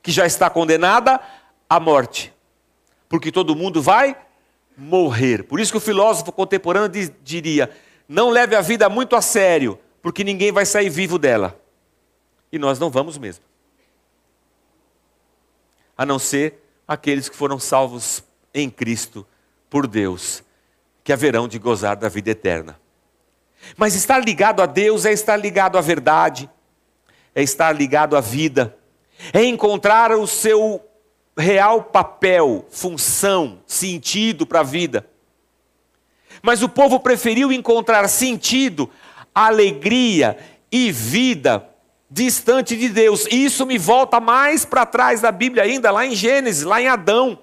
que 0.02 0.10
já 0.10 0.26
está 0.26 0.48
condenada 0.48 1.20
à 1.68 1.80
morte, 1.80 2.32
porque 3.08 3.32
todo 3.32 3.56
mundo 3.56 3.82
vai 3.82 4.16
morrer. 4.80 5.44
Por 5.44 5.60
isso 5.60 5.72
que 5.72 5.78
o 5.78 5.80
filósofo 5.80 6.32
contemporâneo 6.32 6.88
diria: 7.22 7.70
não 8.08 8.30
leve 8.30 8.56
a 8.56 8.62
vida 8.62 8.88
muito 8.88 9.14
a 9.14 9.20
sério, 9.20 9.78
porque 10.02 10.24
ninguém 10.24 10.50
vai 10.50 10.64
sair 10.64 10.88
vivo 10.88 11.18
dela. 11.18 11.60
E 12.50 12.58
nós 12.58 12.78
não 12.78 12.90
vamos 12.90 13.18
mesmo. 13.18 13.44
A 15.96 16.06
não 16.06 16.18
ser 16.18 16.64
aqueles 16.88 17.28
que 17.28 17.36
foram 17.36 17.58
salvos 17.58 18.24
em 18.54 18.70
Cristo 18.70 19.26
por 19.68 19.86
Deus, 19.86 20.42
que 21.04 21.12
haverão 21.12 21.46
de 21.46 21.58
gozar 21.58 21.96
da 21.96 22.08
vida 22.08 22.30
eterna. 22.30 22.80
Mas 23.76 23.94
estar 23.94 24.18
ligado 24.18 24.62
a 24.62 24.66
Deus 24.66 25.04
é 25.04 25.12
estar 25.12 25.36
ligado 25.36 25.76
à 25.76 25.82
verdade, 25.82 26.50
é 27.34 27.42
estar 27.42 27.70
ligado 27.72 28.16
à 28.16 28.20
vida, 28.20 28.76
é 29.32 29.44
encontrar 29.44 30.10
o 30.12 30.26
seu 30.26 30.82
real 31.40 31.82
papel, 31.82 32.64
função, 32.70 33.58
sentido 33.66 34.46
para 34.46 34.60
a 34.60 34.64
vida. 34.64 35.06
Mas 36.42 36.62
o 36.62 36.68
povo 36.68 37.00
preferiu 37.00 37.50
encontrar 37.50 38.06
sentido, 38.08 38.88
alegria 39.34 40.38
e 40.70 40.92
vida 40.92 41.68
distante 42.10 42.76
de 42.76 42.88
Deus. 42.88 43.26
E 43.26 43.44
isso 43.44 43.64
me 43.66 43.78
volta 43.78 44.20
mais 44.20 44.64
para 44.64 44.86
trás 44.86 45.20
da 45.20 45.30
Bíblia 45.30 45.62
ainda, 45.62 45.90
lá 45.90 46.06
em 46.06 46.14
Gênesis, 46.14 46.64
lá 46.64 46.80
em 46.80 46.88
Adão. 46.88 47.38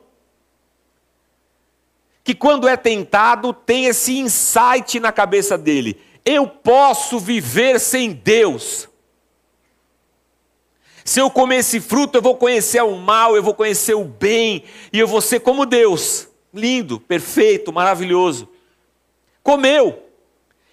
que 2.23 2.35
quando 2.35 2.67
é 2.67 2.75
tentado 2.75 3.53
tem 3.53 3.85
esse 3.85 4.17
insight 4.19 4.99
na 4.99 5.13
cabeça 5.13 5.57
dele: 5.57 5.97
eu 6.25 6.45
posso 6.45 7.19
viver 7.19 7.79
sem 7.79 8.11
Deus. 8.11 8.89
Se 11.07 11.21
eu 11.21 11.31
comer 11.31 11.59
esse 11.59 11.79
fruto, 11.79 12.17
eu 12.17 12.21
vou 12.21 12.35
conhecer 12.35 12.83
o 12.83 12.97
mal, 12.97 13.33
eu 13.33 13.41
vou 13.41 13.53
conhecer 13.53 13.93
o 13.93 14.03
bem, 14.03 14.65
e 14.91 14.99
eu 14.99 15.07
vou 15.07 15.21
ser 15.21 15.39
como 15.39 15.65
Deus. 15.65 16.27
Lindo, 16.53 16.99
perfeito, 16.99 17.71
maravilhoso. 17.71 18.49
Comeu 19.41 20.03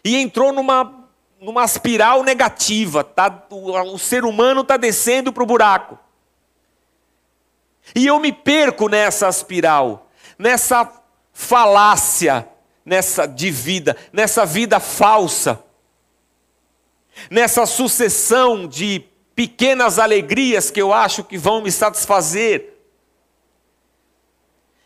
e 0.05 0.17
entrou 0.17 0.53
numa, 0.53 1.09
numa 1.41 1.65
espiral 1.65 2.25
negativa. 2.25 3.05
Tá, 3.05 3.47
o, 3.49 3.71
o 3.95 3.97
ser 3.97 4.25
humano 4.25 4.63
está 4.63 4.77
descendo 4.77 5.33
para 5.33 5.45
o 5.45 5.47
buraco. 5.47 5.97
E 7.95 8.05
eu 8.05 8.19
me 8.19 8.33
perco 8.33 8.89
nessa 8.89 9.29
espiral, 9.29 10.11
nessa 10.37 10.91
falácia 11.33 12.49
nessa 12.85 13.25
de 13.25 13.53
vida, 13.53 13.97
nessa 14.13 14.45
vida 14.45 14.81
falsa, 14.81 15.63
nessa 17.31 17.65
sucessão 17.67 18.67
de 18.67 19.14
pequenas 19.35 19.99
alegrias 19.99 20.71
que 20.71 20.81
eu 20.81 20.93
acho 20.93 21.25
que 21.25 21.37
vão 21.37 21.63
me 21.63 21.71
satisfazer. 21.71 22.75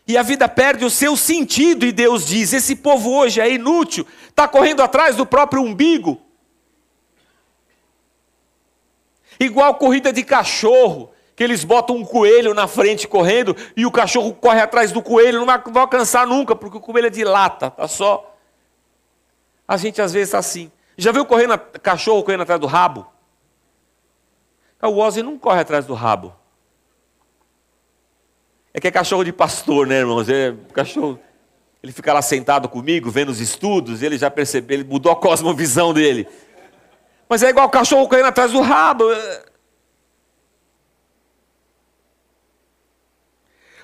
E 0.07 0.17
a 0.17 0.23
vida 0.23 0.49
perde 0.49 0.83
o 0.83 0.89
seu 0.89 1.15
sentido, 1.15 1.85
e 1.85 1.91
Deus 1.91 2.25
diz: 2.25 2.51
esse 2.51 2.75
povo 2.75 3.11
hoje 3.11 3.39
é 3.39 3.51
inútil, 3.51 4.07
está 4.27 4.47
correndo 4.47 4.81
atrás 4.81 5.15
do 5.15 5.25
próprio 5.25 5.61
umbigo. 5.61 6.19
Igual 9.39 9.75
corrida 9.75 10.11
de 10.11 10.23
cachorro, 10.23 11.11
que 11.35 11.43
eles 11.43 11.63
botam 11.63 11.95
um 11.95 12.03
coelho 12.03 12.53
na 12.53 12.67
frente 12.67 13.07
correndo 13.07 13.55
e 13.77 13.85
o 13.85 13.91
cachorro 13.91 14.33
corre 14.33 14.59
atrás 14.59 14.91
do 14.91 15.01
coelho, 15.01 15.39
não 15.39 15.45
vai, 15.45 15.61
alcançar 15.75 16.27
nunca, 16.27 16.53
porque 16.53 16.77
o 16.77 16.81
coelho 16.81 17.07
é 17.07 17.09
de 17.09 17.23
lata, 17.23 17.71
tá 17.71 17.87
só. 17.87 18.35
A 19.65 19.77
gente 19.77 20.01
às 20.01 20.11
vezes 20.11 20.29
está 20.29 20.39
assim. 20.39 20.69
Já 20.97 21.13
viu 21.13 21.23
correndo, 21.25 21.57
cachorro 21.81 22.23
correndo 22.23 22.41
atrás 22.41 22.59
do 22.59 22.67
rabo? 22.67 23.07
O 24.81 24.97
Ozzy 24.97 25.21
não 25.21 25.37
corre 25.37 25.59
atrás 25.59 25.85
do 25.85 25.93
rabo. 25.93 26.33
É 28.73 28.79
que 28.79 28.87
é 28.87 28.91
cachorro 28.91 29.23
de 29.23 29.33
pastor, 29.33 29.85
né, 29.85 29.99
irmãos? 29.99 30.29
É 30.29 30.55
cachorro. 30.73 31.19
Ele 31.81 31.91
fica 31.91 32.13
lá 32.13 32.21
sentado 32.21 32.69
comigo, 32.69 33.09
vendo 33.09 33.29
os 33.29 33.39
estudos, 33.39 34.01
ele 34.01 34.17
já 34.17 34.29
percebeu, 34.29 34.79
ele 34.79 34.89
mudou 34.89 35.11
a 35.11 35.15
cosmovisão 35.15 35.93
dele. 35.93 36.27
Mas 37.27 37.43
é 37.43 37.49
igual 37.49 37.67
o 37.67 37.71
cachorro 37.71 38.07
correndo 38.07 38.27
atrás 38.27 38.51
do 38.51 38.61
rabo. 38.61 39.05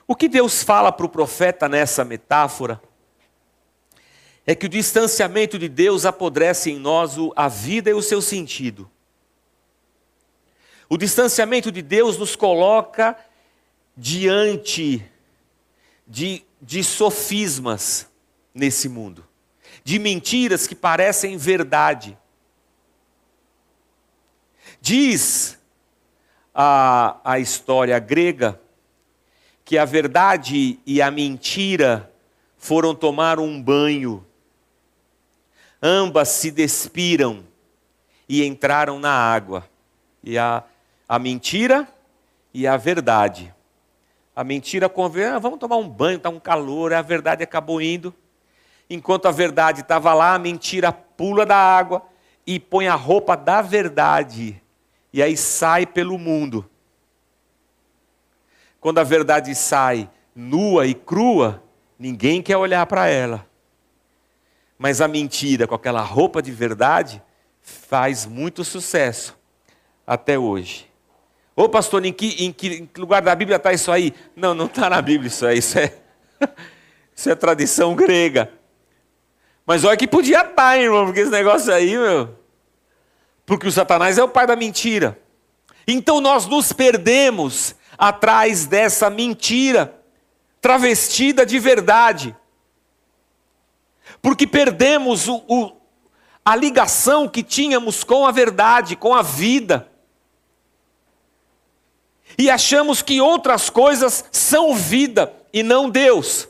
O 0.08 0.15
que 0.15 0.27
Deus 0.27 0.62
fala 0.62 0.91
para 0.91 1.05
o 1.05 1.10
profeta 1.10 1.67
nessa 1.67 2.03
metáfora 2.03 2.81
é 4.45 4.53
que 4.53 4.67
o 4.67 4.69
distanciamento 4.69 5.58
de 5.58 5.67
Deus 5.67 6.05
apodrece 6.05 6.69
em 6.69 6.77
nós 6.77 7.15
a 7.36 7.47
vida 7.47 7.89
e 7.89 7.93
o 7.93 8.01
seu 8.01 8.21
sentido. 8.21 8.89
O 10.89 10.98
distanciamento 10.98 11.71
de 11.71 11.82
Deus 11.82 12.17
nos 12.17 12.36
coloca 12.36 13.17
diante 13.98 15.04
de, 16.06 16.43
de 16.62 16.84
sofismas 16.84 18.08
nesse 18.54 18.88
mundo, 18.88 19.26
de 19.84 19.98
mentiras 19.98 20.67
que 20.67 20.76
parecem 20.76 21.38
verdade. 21.38 22.17
Diz 24.80 25.58
a, 26.54 27.19
a 27.24 27.39
história 27.39 27.98
grega 27.98 28.62
que 29.63 29.80
a 29.80 29.86
verdade 29.86 30.80
e 30.86 31.02
a 31.02 31.10
mentira 31.10 32.12
foram 32.56 32.93
tomar 32.93 33.39
um 33.39 33.60
banho. 33.60 34.26
Ambas 35.82 36.30
se 36.30 36.52
despiram 36.52 37.43
e 38.30 38.45
entraram 38.45 39.00
na 39.00 39.12
água. 39.12 39.67
E 40.24 40.38
a, 40.38 40.63
a 41.08 41.20
mentira 41.20 41.88
e 42.54 42.68
a 42.68 42.78
verdade. 42.78 43.54
A 44.36 44.44
mentira 44.44 44.89
convém, 44.89 45.26
ah, 45.26 45.39
vamos 45.39 45.60
tomar 45.60 45.78
um 45.78 45.88
banho, 45.88 46.18
está 46.18 46.30
um 46.30 46.39
calor, 46.39 46.94
a 46.94 47.02
verdade 47.02 47.44
acabou 47.44 47.82
indo. 47.82 48.13
Enquanto 48.89 49.28
a 49.28 49.32
verdade 49.32 49.82
estava 49.82 50.13
lá, 50.13 50.36
a 50.36 50.39
mentira 50.39 50.91
pula 50.91 51.46
da 51.46 51.58
água 51.58 52.04
e 52.46 52.60
põe 52.60 52.88
a 52.88 52.96
roupa 52.96 53.36
da 53.36 53.62
verdade. 53.62 54.62
E 55.13 55.24
aí 55.24 55.38
sai 55.38 55.86
pelo 55.86 56.18
mundo 56.18 56.70
quando 58.86 59.00
a 59.00 59.04
verdade 59.04 59.56
sai 59.56 60.08
nua 60.36 60.86
e 60.86 60.94
crua, 60.94 61.63
ninguém 61.98 62.39
quer 62.39 62.56
olhar 62.56 62.86
para 62.86 63.08
ela. 63.08 63.44
Mas 64.78 65.02
a 65.02 65.08
mentira, 65.08 65.65
com 65.65 65.74
aquela 65.74 66.04
roupa 66.04 66.39
de 66.39 66.52
verdade, 66.52 67.20
faz 67.63 68.28
muito 68.28 68.63
sucesso 68.63 69.36
até 70.06 70.38
hoje. 70.38 70.88
Ô 71.56 71.70
pastor, 71.70 72.06
em 72.06 72.12
que, 72.12 72.46
em 72.46 72.52
que 72.52 72.91
lugar 72.98 73.22
da 73.22 73.34
Bíblia 73.34 73.56
está 73.56 73.72
isso 73.72 73.91
aí? 73.91 74.13
Não, 74.36 74.54
não 74.54 74.65
está 74.65 74.89
na 74.89 75.02
Bíblia 75.02 75.28
isso 75.28 75.46
aí, 75.46 75.60
isso 75.60 75.80
é, 75.80 75.94
isso 77.15 77.30
é 77.30 77.36
tradição 77.36 77.96
grega. 77.96 78.52
Mas 79.65 79.84
olha 79.86 79.96
que 79.96 80.08
podia 80.08 80.41
estar, 80.41 80.54
tá, 80.54 80.78
irmão, 80.78 81.06
porque 81.06 81.22
esse 81.22 81.32
negócio 81.32 81.74
aí, 81.74 81.98
meu. 81.98 82.38
Porque 83.46 83.68
o 83.68 83.72
Satanás 83.72 84.18
é 84.18 84.24
o 84.24 84.28
pai 84.28 84.46
da 84.46 84.56
mentira. 84.56 85.18
Então 85.88 86.20
nós 86.20 86.46
nos 86.46 86.74
perdemos 86.74 87.76
atrás 87.98 88.65
dessa 88.65 89.10
mentira, 89.10 89.98
travestida 90.60 91.46
de 91.46 91.58
verdade. 91.58 92.36
Porque 94.22 94.46
perdemos 94.46 95.28
o, 95.28 95.44
o, 95.48 95.72
a 96.44 96.56
ligação 96.56 97.28
que 97.30 97.41
tínhamos 97.41 98.04
com 98.04 98.26
a 98.26 98.32
verdade, 98.32 98.96
com 98.96 99.13
a 99.13 99.22
vida. 99.22 99.89
E 102.38 102.50
achamos 102.50 103.02
que 103.02 103.21
outras 103.21 103.69
coisas 103.69 104.26
são 104.32 104.76
vida 104.76 105.34
e 105.54 105.63
não 105.63 105.89
Deus. 105.89 106.48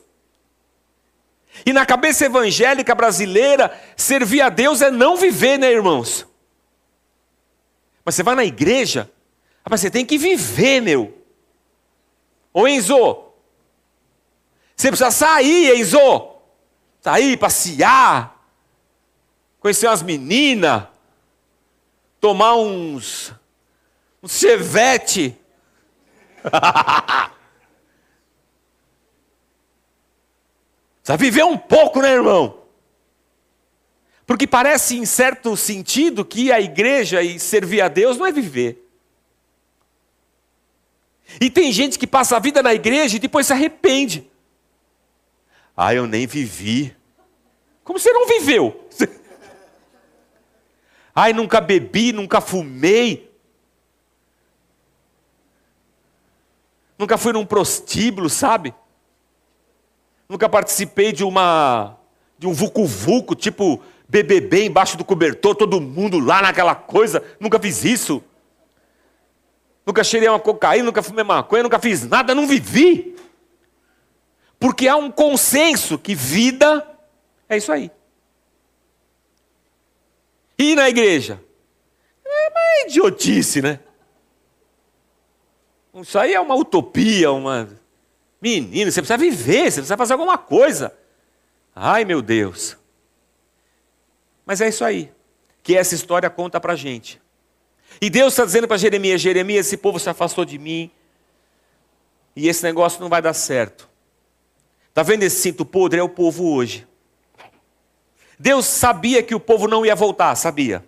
E 1.65 1.71
na 1.71 1.85
cabeça 1.85 2.25
evangélica 2.25 2.93
brasileira, 2.95 3.79
servir 3.95 4.41
a 4.41 4.49
Deus 4.49 4.81
é 4.81 4.89
não 4.89 5.15
viver, 5.15 5.57
né, 5.57 5.71
irmãos? 5.71 6.25
Mas 8.03 8.15
você 8.15 8.23
vai 8.23 8.35
na 8.35 8.45
igreja, 8.45 9.11
mas 9.69 9.81
você 9.81 9.89
tem 9.89 10.05
que 10.05 10.17
viver, 10.17 10.81
meu. 10.81 11.17
Ô 12.53 12.67
Enzo, 12.67 13.23
você 14.75 14.89
precisa 14.89 15.11
sair, 15.11 15.79
Enzo. 15.79 16.31
Sair, 17.01 17.37
passear, 17.37 18.35
conhecer 19.59 19.87
umas 19.87 20.01
meninas, 20.01 20.85
tomar 22.19 22.55
uns, 22.55 23.31
um 24.23 24.27
chevette. 24.27 25.37
Precisa 31.01 31.17
viver 31.17 31.43
um 31.43 31.57
pouco, 31.57 32.01
né, 32.01 32.13
irmão? 32.13 32.65
Porque 34.25 34.47
parece, 34.47 34.97
em 34.97 35.05
certo 35.05 35.55
sentido, 35.55 36.25
que 36.25 36.51
a 36.51 36.59
igreja 36.59 37.21
e 37.21 37.39
servir 37.39 37.81
a 37.81 37.87
Deus 37.87 38.17
não 38.17 38.25
é 38.25 38.31
viver. 38.31 38.81
E 41.39 41.47
tem 41.49 41.71
gente 41.71 41.99
que 41.99 42.07
passa 42.07 42.37
a 42.37 42.39
vida 42.39 42.63
na 42.63 42.73
igreja 42.73 43.17
e 43.17 43.19
depois 43.19 43.45
se 43.45 43.53
arrepende. 43.53 44.27
Ah, 45.77 45.93
eu 45.93 46.07
nem 46.07 46.25
vivi. 46.25 46.95
Como 47.83 47.99
você 47.99 48.11
não 48.11 48.27
viveu? 48.27 48.87
Ai, 51.13 51.33
nunca 51.33 51.61
bebi, 51.61 52.11
nunca 52.11 52.41
fumei. 52.41 53.31
Nunca 56.97 57.17
fui 57.17 57.33
num 57.33 57.45
prostíbulo, 57.45 58.29
sabe? 58.29 58.73
Nunca 60.27 60.49
participei 60.49 61.11
de 61.11 61.23
uma 61.23 61.97
de 62.37 62.47
um 62.47 62.53
vucu-vucu, 62.53 63.33
tipo 63.35 63.81
BBB 64.09 64.65
embaixo 64.65 64.97
do 64.97 65.05
cobertor, 65.05 65.55
todo 65.55 65.79
mundo 65.79 66.19
lá 66.19 66.41
naquela 66.41 66.75
coisa. 66.75 67.23
Nunca 67.39 67.59
fiz 67.59 67.83
isso 67.83 68.23
nunca 69.85 70.03
cheirei 70.03 70.27
uma 70.27 70.39
cocaína, 70.39 70.85
nunca 70.85 71.03
fumei 71.03 71.23
maconha, 71.23 71.63
nunca 71.63 71.79
fiz 71.79 72.03
nada, 72.07 72.33
não 72.33 72.47
vivi. 72.47 73.15
Porque 74.59 74.87
há 74.87 74.95
um 74.95 75.11
consenso 75.11 75.97
que 75.99 76.15
vida 76.15 76.85
é 77.47 77.57
isso 77.57 77.71
aí. 77.71 77.91
E 80.57 80.75
na 80.75 80.89
igreja? 80.89 81.41
É 82.25 82.49
uma 82.49 82.87
idiotice, 82.87 83.61
né? 83.61 83.79
Isso 86.01 86.19
aí 86.19 86.33
é 86.33 86.39
uma 86.39 86.55
utopia, 86.55 87.31
uma. 87.31 87.69
Menino, 88.41 88.91
você 88.91 89.01
precisa 89.01 89.17
viver, 89.17 89.71
você 89.71 89.79
precisa 89.79 89.97
fazer 89.97 90.13
alguma 90.13 90.37
coisa. 90.37 90.93
Ai, 91.73 92.05
meu 92.05 92.21
Deus. 92.21 92.77
Mas 94.45 94.61
é 94.61 94.69
isso 94.69 94.83
aí 94.83 95.11
que 95.63 95.75
essa 95.75 95.95
história 95.95 96.29
conta 96.29 96.59
pra 96.59 96.75
gente. 96.75 97.19
E 97.99 98.09
Deus 98.09 98.33
está 98.33 98.45
dizendo 98.45 98.67
para 98.67 98.77
Jeremias: 98.77 99.19
Jeremias, 99.19 99.65
esse 99.65 99.77
povo 99.77 99.99
se 99.99 100.09
afastou 100.09 100.45
de 100.45 100.59
mim, 100.59 100.91
e 102.35 102.47
esse 102.47 102.63
negócio 102.63 103.01
não 103.01 103.09
vai 103.09 103.21
dar 103.21 103.33
certo. 103.33 103.89
Está 104.89 105.01
vendo 105.01 105.23
esse 105.23 105.41
cinto 105.41 105.65
podre? 105.65 105.99
É 105.99 106.03
o 106.03 106.09
povo 106.09 106.53
hoje. 106.53 106.87
Deus 108.37 108.65
sabia 108.65 109.23
que 109.23 109.33
o 109.33 109.39
povo 109.39 109.67
não 109.67 109.85
ia 109.85 109.95
voltar, 109.95 110.35
sabia. 110.35 110.85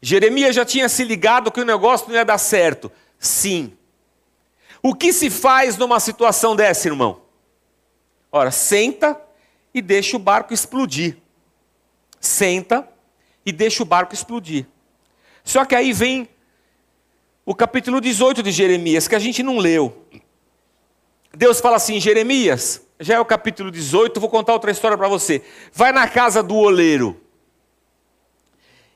Jeremias 0.00 0.54
já 0.54 0.64
tinha 0.64 0.88
se 0.88 1.02
ligado 1.02 1.50
que 1.50 1.60
o 1.60 1.64
negócio 1.64 2.08
não 2.08 2.14
ia 2.14 2.24
dar 2.24 2.38
certo. 2.38 2.92
Sim. 3.18 3.76
O 4.82 4.94
que 4.94 5.12
se 5.12 5.28
faz 5.30 5.76
numa 5.76 5.98
situação 5.98 6.54
dessa, 6.54 6.88
irmão? 6.88 7.22
Ora, 8.30 8.50
senta 8.50 9.20
e 9.74 9.82
deixa 9.82 10.16
o 10.16 10.20
barco 10.20 10.54
explodir. 10.54 11.16
Senta 12.20 12.88
e 13.44 13.52
deixa 13.52 13.82
o 13.82 13.86
barco 13.86 14.14
explodir. 14.14 14.66
Só 15.42 15.64
que 15.64 15.74
aí 15.74 15.92
vem 15.92 16.28
o 17.44 17.54
capítulo 17.54 18.00
18 18.00 18.42
de 18.42 18.52
Jeremias, 18.52 19.08
que 19.08 19.14
a 19.14 19.18
gente 19.18 19.42
não 19.42 19.58
leu. 19.58 20.04
Deus 21.34 21.60
fala 21.60 21.76
assim: 21.76 21.98
Jeremias, 21.98 22.82
já 23.00 23.14
é 23.14 23.20
o 23.20 23.24
capítulo 23.24 23.70
18, 23.70 24.20
vou 24.20 24.28
contar 24.28 24.52
outra 24.52 24.70
história 24.70 24.98
para 24.98 25.08
você. 25.08 25.42
Vai 25.72 25.92
na 25.92 26.06
casa 26.06 26.42
do 26.42 26.56
oleiro. 26.56 27.20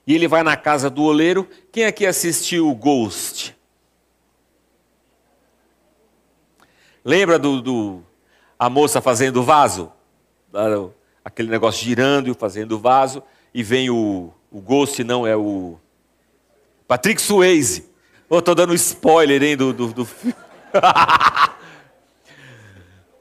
E 0.06 0.14
ele 0.14 0.28
vai 0.28 0.42
na 0.42 0.56
casa 0.56 0.90
do 0.90 1.02
oleiro. 1.02 1.48
Quem 1.70 1.84
aqui 1.84 2.04
assistiu 2.04 2.68
o 2.68 2.74
Ghost? 2.74 3.56
Lembra 7.04 7.38
do, 7.38 7.60
do 7.60 8.02
a 8.58 8.70
moça 8.70 9.00
fazendo 9.00 9.42
vaso? 9.42 9.92
Aquele 11.24 11.48
negócio 11.50 11.84
girando 11.84 12.30
e 12.30 12.34
fazendo 12.34 12.78
vaso. 12.78 13.22
E 13.52 13.62
vem 13.62 13.90
o, 13.90 14.32
o 14.50 14.60
Ghost, 14.60 15.02
não, 15.02 15.26
é 15.26 15.36
o 15.36 15.78
Patrick 16.86 17.20
Swayze. 17.20 17.90
Oh, 18.28 18.40
tô 18.40 18.54
dando 18.54 18.72
spoiler, 18.74 19.42
hein, 19.42 19.56
do, 19.56 19.72
do, 19.72 19.88
do... 19.88 20.08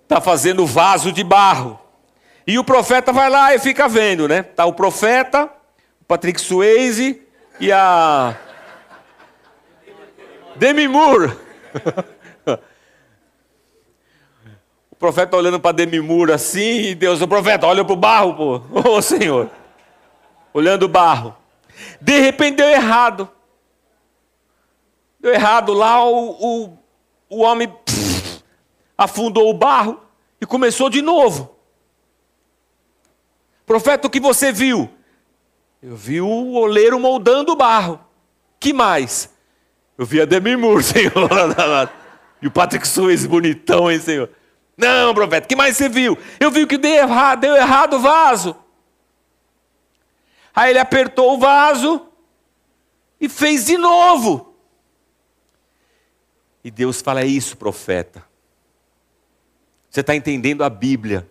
tá 0.08 0.22
fazendo 0.22 0.66
vaso 0.66 1.12
de 1.12 1.24
barro. 1.24 1.80
E 2.46 2.60
o 2.60 2.64
profeta 2.64 3.12
vai 3.12 3.30
lá 3.30 3.54
e 3.56 3.60
fica 3.60 3.88
vendo, 3.88 4.28
né? 4.28 4.44
Tá 4.44 4.66
o 4.66 4.74
profeta, 4.74 5.50
o 6.02 6.06
Patrick 6.06 6.40
Swayze 6.40 7.22
e 7.60 7.72
a 7.72 8.38
Demi 10.56 10.88
Moore. 10.88 11.36
profeta 15.02 15.36
olhando 15.36 15.60
para 15.60 15.72
Demi 15.72 16.00
Moore 16.00 16.32
assim, 16.32 16.90
e 16.90 16.96
Deus, 16.96 17.20
o 17.22 17.28
profeta 17.28 17.66
olha 17.66 17.84
para 17.84 17.94
o 17.94 17.98
barro, 17.98 18.36
pô. 18.36 18.56
Ô 18.88 18.98
oh, 18.98 19.02
Senhor. 19.02 19.50
Olhando 20.54 20.84
o 20.84 20.88
barro. 20.88 21.36
De 22.00 22.20
repente 22.20 22.58
deu 22.58 22.70
errado. 22.70 23.28
Deu 25.20 25.34
errado 25.34 25.74
lá, 25.74 26.06
o, 26.06 26.30
o, 26.30 26.78
o 27.30 27.42
homem 27.42 27.68
pff, 27.68 28.44
afundou 28.96 29.50
o 29.50 29.56
barro 29.56 30.00
e 30.40 30.46
começou 30.46 30.88
de 30.88 31.02
novo. 31.02 31.56
Profeta, 33.66 34.08
o 34.08 34.10
que 34.10 34.20
você 34.20 34.52
viu? 34.52 34.88
Eu 35.82 35.96
vi 35.96 36.22
o 36.22 36.54
oleiro 36.54 37.00
moldando 37.00 37.54
o 37.54 37.56
barro. 37.56 38.00
Que 38.60 38.72
mais? 38.72 39.34
Eu 39.98 40.06
vi 40.06 40.22
a 40.22 40.26
Demi 40.26 40.56
Moore, 40.56 40.84
Senhor. 40.86 41.12
e 42.40 42.46
o 42.46 42.52
Patrick 42.52 42.88
Swayze 42.88 43.28
bonitão, 43.28 43.90
hein, 43.90 44.00
Senhor? 44.00 44.30
Não, 44.82 45.14
profeta, 45.14 45.48
que 45.48 45.56
mais 45.56 45.78
você 45.78 45.88
viu? 45.88 46.18
Eu 46.40 46.50
vi 46.50 46.66
que 46.66 46.76
deu 46.76 46.92
errado, 46.92 47.42
deu 47.42 47.56
errado 47.56 47.98
o 47.98 48.00
vaso. 48.00 48.56
Aí 50.56 50.72
ele 50.72 50.80
apertou 50.80 51.36
o 51.36 51.38
vaso 51.38 52.08
e 53.20 53.30
fez 53.30 53.68
de 53.68 53.78
novo. 53.78 54.56
E 56.64 56.72
Deus 56.72 57.00
fala: 57.00 57.22
É 57.22 57.28
isso, 57.28 57.56
profeta. 57.56 58.26
Você 59.88 60.00
está 60.00 60.16
entendendo 60.16 60.64
a 60.64 60.70
Bíblia. 60.70 61.30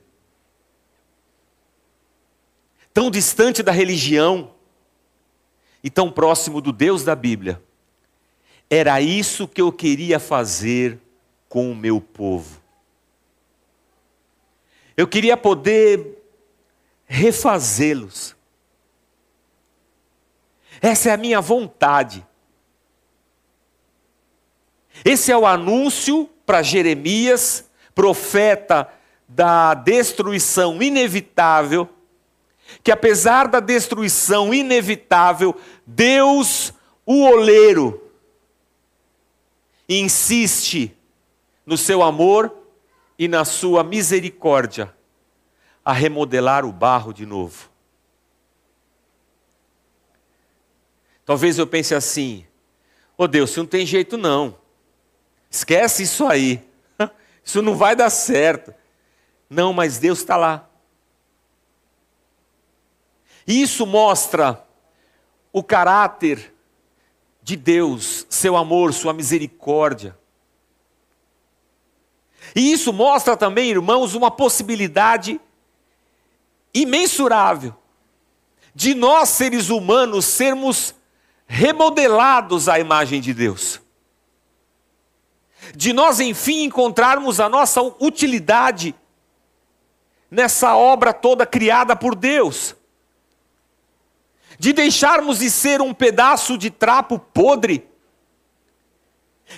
Tão 2.94 3.10
distante 3.10 3.64
da 3.64 3.72
religião 3.72 4.54
e 5.82 5.90
tão 5.90 6.08
próximo 6.10 6.60
do 6.60 6.70
Deus 6.70 7.02
da 7.02 7.16
Bíblia. 7.16 7.60
Era 8.68 9.00
isso 9.00 9.48
que 9.48 9.60
eu 9.60 9.72
queria 9.72 10.20
fazer 10.20 11.00
com 11.48 11.72
o 11.72 11.74
meu 11.74 12.00
povo. 12.00 12.60
Eu 14.96 15.07
queria 15.07 15.37
poder 15.37 16.18
refazê-los. 17.07 18.37
Essa 20.81 21.11
é 21.11 21.12
a 21.12 21.16
minha 21.16 21.40
vontade. 21.40 22.26
Esse 25.05 25.33
é 25.33 25.37
o 25.37 25.46
anúncio 25.46 26.29
para 26.46 26.62
Jeremias, 26.62 27.68
profeta 27.94 28.88
da 29.29 29.74
destruição 29.74 30.83
inevitável, 30.83 31.88
que 32.83 32.90
apesar 32.90 33.48
da 33.48 33.61
destruição 33.61 34.53
inevitável, 34.53 35.55
Deus, 35.87 36.72
o 37.05 37.24
oleiro, 37.24 38.03
insiste 39.88 40.96
no 41.66 41.76
seu 41.76 42.03
amor 42.03 42.60
e 43.20 43.28
na 43.28 43.44
sua 43.44 43.85
misericórdia 43.85 44.94
a 45.85 45.92
remodelar 45.92 46.64
o 46.64 46.72
barro 46.72 47.12
de 47.12 47.26
novo. 47.26 47.68
Talvez 51.26 51.59
eu 51.59 51.66
pense 51.66 51.94
assim: 51.94 52.46
oh 53.18 53.28
Deus, 53.28 53.54
não 53.54 53.66
tem 53.66 53.85
jeito 53.85 54.16
não. 54.16 54.56
Esquece 55.50 56.04
isso 56.04 56.26
aí. 56.26 56.66
Isso 57.44 57.61
não 57.61 57.76
vai 57.76 57.94
dar 57.94 58.09
certo. 58.09 58.72
Não, 59.50 59.72
mas 59.72 59.98
Deus 59.98 60.20
está 60.20 60.37
lá. 60.37 60.70
Isso 63.46 63.85
mostra 63.85 64.64
o 65.52 65.62
caráter 65.62 66.54
de 67.42 67.56
Deus, 67.56 68.26
seu 68.30 68.56
amor, 68.56 68.94
sua 68.94 69.12
misericórdia. 69.12 70.16
E 72.54 72.72
isso 72.72 72.92
mostra 72.92 73.36
também, 73.36 73.70
irmãos, 73.70 74.14
uma 74.14 74.30
possibilidade 74.30 75.40
imensurável 76.72 77.74
de 78.74 78.94
nós, 78.94 79.28
seres 79.28 79.68
humanos, 79.68 80.24
sermos 80.24 80.94
remodelados 81.46 82.68
à 82.68 82.78
imagem 82.78 83.20
de 83.20 83.34
Deus. 83.34 83.80
De 85.74 85.92
nós, 85.92 86.20
enfim, 86.20 86.64
encontrarmos 86.64 87.40
a 87.40 87.48
nossa 87.48 87.82
utilidade 87.82 88.94
nessa 90.30 90.76
obra 90.76 91.12
toda 91.12 91.44
criada 91.44 91.96
por 91.96 92.14
Deus, 92.14 92.76
de 94.58 94.72
deixarmos 94.72 95.40
de 95.40 95.50
ser 95.50 95.80
um 95.80 95.92
pedaço 95.92 96.56
de 96.56 96.70
trapo 96.70 97.18
podre 97.18 97.89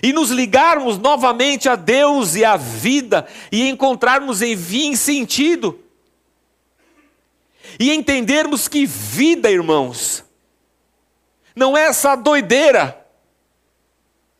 e 0.00 0.12
nos 0.12 0.30
ligarmos 0.30 0.96
novamente 0.98 1.68
a 1.68 1.74
Deus 1.74 2.36
e 2.36 2.44
à 2.44 2.56
vida 2.56 3.26
e 3.50 3.68
encontrarmos, 3.68 4.40
enfim, 4.40 4.94
sentido. 4.94 5.78
E 7.78 7.92
entendermos 7.92 8.68
que 8.68 8.86
vida, 8.86 9.50
irmãos, 9.50 10.24
não 11.54 11.76
é 11.76 11.86
essa 11.86 12.14
doideira 12.14 12.98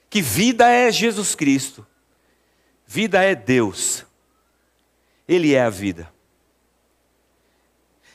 que 0.09 0.23
vida 0.23 0.69
é 0.69 0.93
Jesus 0.93 1.35
Cristo, 1.35 1.87
vida 2.87 3.23
é 3.23 3.35
Deus, 3.35 4.05
Ele 5.27 5.55
é 5.55 5.63
a 5.63 5.71
vida. 5.71 6.13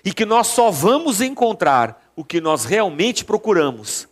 E 0.06 0.14
que 0.14 0.26
nós 0.26 0.48
só 0.48 0.70
vamos 0.70 1.22
encontrar 1.22 2.12
o 2.16 2.24
que 2.24 2.40
nós 2.40 2.66
realmente 2.66 3.26
procuramos 3.26 4.08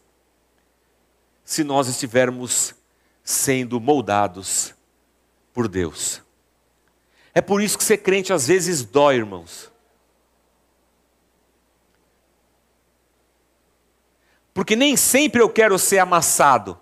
se 1.43 1.63
nós 1.63 1.88
estivermos 1.88 2.73
sendo 3.25 3.81
moldados 3.81 4.73
por 5.53 5.67
Deus. 5.67 6.21
É 7.34 7.41
por 7.41 7.61
isso 7.61 7.78
que 7.78 7.84
ser 7.84 7.97
crente 7.97 8.32
às 8.32 8.47
vezes 8.47 8.86
dói, 8.86 9.17
irmãos. 9.17 9.69
Porque 14.53 14.78
nem 14.78 14.95
sempre 14.95 15.41
eu 15.41 15.49
quero 15.49 15.78
ser 15.78 15.99
amassado 15.99 16.80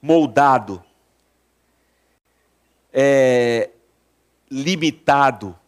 moldado, 0.00 0.82
é, 2.92 3.70
limitado 4.50 5.58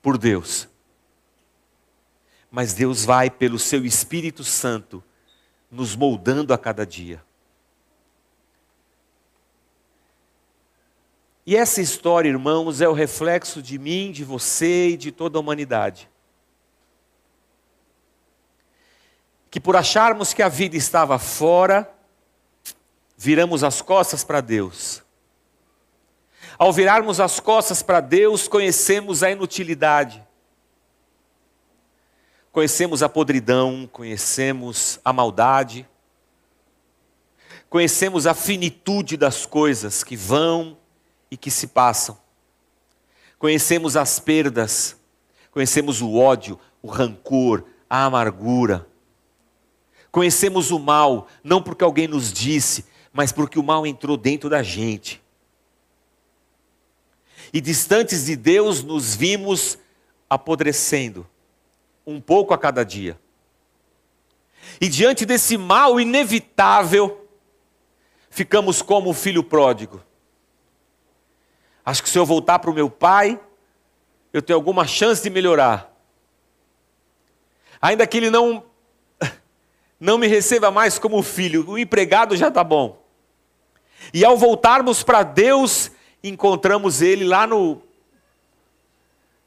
por 0.00 0.16
Deus. 0.16 0.68
Mas 2.50 2.72
Deus 2.72 3.04
vai, 3.04 3.28
pelo 3.28 3.58
seu 3.58 3.84
Espírito 3.84 4.44
Santo, 4.44 5.02
nos 5.76 5.94
moldando 5.94 6.52
a 6.52 6.58
cada 6.58 6.84
dia. 6.84 7.22
E 11.46 11.54
essa 11.54 11.80
história, 11.80 12.28
irmãos, 12.28 12.80
é 12.80 12.88
o 12.88 12.92
reflexo 12.92 13.62
de 13.62 13.78
mim, 13.78 14.10
de 14.10 14.24
você 14.24 14.88
e 14.88 14.96
de 14.96 15.12
toda 15.12 15.38
a 15.38 15.40
humanidade. 15.40 16.10
Que 19.48 19.60
por 19.60 19.76
acharmos 19.76 20.34
que 20.34 20.42
a 20.42 20.48
vida 20.48 20.76
estava 20.76 21.20
fora, 21.20 21.88
viramos 23.16 23.62
as 23.62 23.80
costas 23.80 24.24
para 24.24 24.40
Deus. 24.40 25.04
Ao 26.58 26.72
virarmos 26.72 27.20
as 27.20 27.38
costas 27.38 27.80
para 27.80 28.00
Deus, 28.00 28.48
conhecemos 28.48 29.22
a 29.22 29.30
inutilidade. 29.30 30.25
Conhecemos 32.56 33.02
a 33.02 33.08
podridão, 33.10 33.86
conhecemos 33.92 34.98
a 35.04 35.12
maldade, 35.12 35.86
conhecemos 37.68 38.26
a 38.26 38.32
finitude 38.32 39.14
das 39.18 39.44
coisas 39.44 40.02
que 40.02 40.16
vão 40.16 40.78
e 41.30 41.36
que 41.36 41.50
se 41.50 41.66
passam. 41.66 42.16
Conhecemos 43.38 43.94
as 43.94 44.18
perdas, 44.18 44.96
conhecemos 45.50 46.00
o 46.00 46.14
ódio, 46.14 46.58
o 46.80 46.88
rancor, 46.88 47.62
a 47.90 48.06
amargura. 48.06 48.88
Conhecemos 50.10 50.70
o 50.70 50.78
mal, 50.78 51.28
não 51.44 51.62
porque 51.62 51.84
alguém 51.84 52.08
nos 52.08 52.32
disse, 52.32 52.86
mas 53.12 53.32
porque 53.32 53.58
o 53.58 53.62
mal 53.62 53.86
entrou 53.86 54.16
dentro 54.16 54.48
da 54.48 54.62
gente. 54.62 55.22
E 57.52 57.60
distantes 57.60 58.24
de 58.24 58.34
Deus, 58.34 58.82
nos 58.82 59.14
vimos 59.14 59.76
apodrecendo, 60.26 61.28
um 62.06 62.20
pouco 62.20 62.54
a 62.54 62.58
cada 62.58 62.84
dia. 62.84 63.18
E 64.80 64.88
diante 64.88 65.26
desse 65.26 65.56
mal 65.56 65.98
inevitável, 66.00 67.28
ficamos 68.30 68.82
como 68.82 69.10
o 69.10 69.14
filho 69.14 69.42
pródigo. 69.42 70.02
Acho 71.84 72.02
que 72.02 72.08
se 72.08 72.18
eu 72.18 72.26
voltar 72.26 72.58
para 72.58 72.70
o 72.70 72.74
meu 72.74 72.90
pai, 72.90 73.40
eu 74.32 74.42
tenho 74.42 74.58
alguma 74.58 74.86
chance 74.86 75.22
de 75.22 75.30
melhorar. 75.30 75.92
Ainda 77.80 78.06
que 78.06 78.16
ele 78.16 78.30
não 78.30 78.64
não 79.98 80.18
me 80.18 80.26
receba 80.26 80.70
mais 80.70 80.98
como 80.98 81.22
filho, 81.22 81.68
o 81.68 81.78
empregado 81.78 82.36
já 82.36 82.48
está 82.48 82.62
bom. 82.62 83.02
E 84.12 84.24
ao 84.24 84.36
voltarmos 84.36 85.02
para 85.02 85.22
Deus, 85.22 85.90
encontramos 86.22 87.02
ele 87.02 87.24
lá 87.24 87.46
no, 87.46 87.80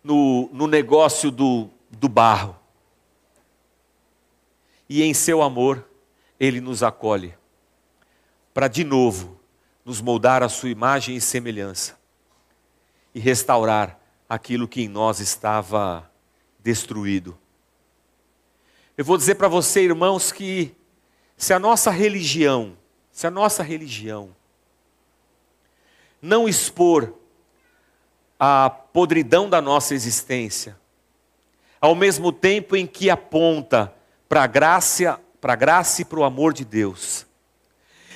no, 0.04 0.50
no 0.52 0.68
negócio 0.68 1.30
do, 1.30 1.70
do 2.00 2.08
barro. 2.08 2.58
E 4.88 5.04
em 5.04 5.14
seu 5.14 5.42
amor, 5.42 5.86
ele 6.40 6.62
nos 6.62 6.82
acolhe, 6.82 7.36
para 8.54 8.68
de 8.68 8.84
novo 8.84 9.40
nos 9.84 10.00
moldar 10.02 10.42
a 10.42 10.50
sua 10.50 10.70
imagem 10.70 11.16
e 11.16 11.22
semelhança, 11.22 12.00
e 13.14 13.20
restaurar 13.20 14.00
aquilo 14.28 14.68
que 14.68 14.82
em 14.82 14.88
nós 14.88 15.20
estava 15.20 16.10
destruído. 16.60 17.38
Eu 18.98 19.04
vou 19.04 19.18
dizer 19.18 19.36
para 19.36 19.48
você, 19.48 19.82
irmãos, 19.82 20.32
que 20.32 20.76
se 21.36 21.54
a 21.54 21.60
nossa 21.60 21.92
religião, 21.92 22.78
se 23.12 23.28
a 23.28 23.32
nossa 23.32 23.62
religião 23.62 24.36
não 26.22 26.48
expor 26.48 27.14
a 28.40 28.70
podridão 28.70 29.50
da 29.50 29.62
nossa 29.62 29.94
existência, 29.94 30.79
ao 31.80 31.96
mesmo 31.96 32.32
tempo 32.32 32.76
em 32.76 32.86
que 32.86 33.10
aponta 33.10 33.94
para 34.28 34.44
a 34.44 34.48
graça, 34.48 35.20
para 35.40 35.54
a 35.54 35.56
graça 35.56 36.02
e 36.02 36.06
para 36.06 36.20
o 36.20 36.24
amor 36.24 36.54
de 36.54 36.66
Deus. 36.66 37.26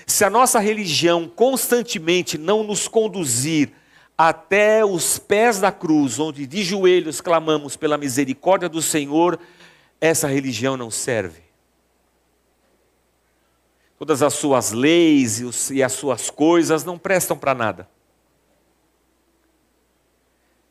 Se 0.05 0.25
a 0.25 0.29
nossa 0.29 0.59
religião 0.59 1.27
constantemente 1.27 2.37
não 2.37 2.63
nos 2.63 2.87
conduzir 2.87 3.71
até 4.17 4.85
os 4.85 5.17
pés 5.17 5.59
da 5.59 5.71
cruz, 5.71 6.19
onde 6.19 6.45
de 6.45 6.63
joelhos 6.63 7.21
clamamos 7.21 7.75
pela 7.75 7.97
misericórdia 7.97 8.69
do 8.69 8.81
Senhor, 8.81 9.39
essa 9.99 10.27
religião 10.27 10.75
não 10.75 10.91
serve. 10.91 11.41
Todas 13.97 14.21
as 14.21 14.33
suas 14.33 14.71
leis 14.71 15.69
e 15.71 15.81
as 15.81 15.93
suas 15.93 16.29
coisas 16.29 16.83
não 16.83 16.97
prestam 16.97 17.37
para 17.37 17.55
nada. 17.55 17.89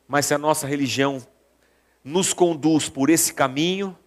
Mas 0.07 0.27
se 0.27 0.35
a 0.35 0.37
nossa 0.37 0.67
religião 0.67 1.25
nos 2.03 2.33
conduz 2.33 2.89
por 2.89 3.09
esse 3.09 3.33
caminho, 3.33 3.97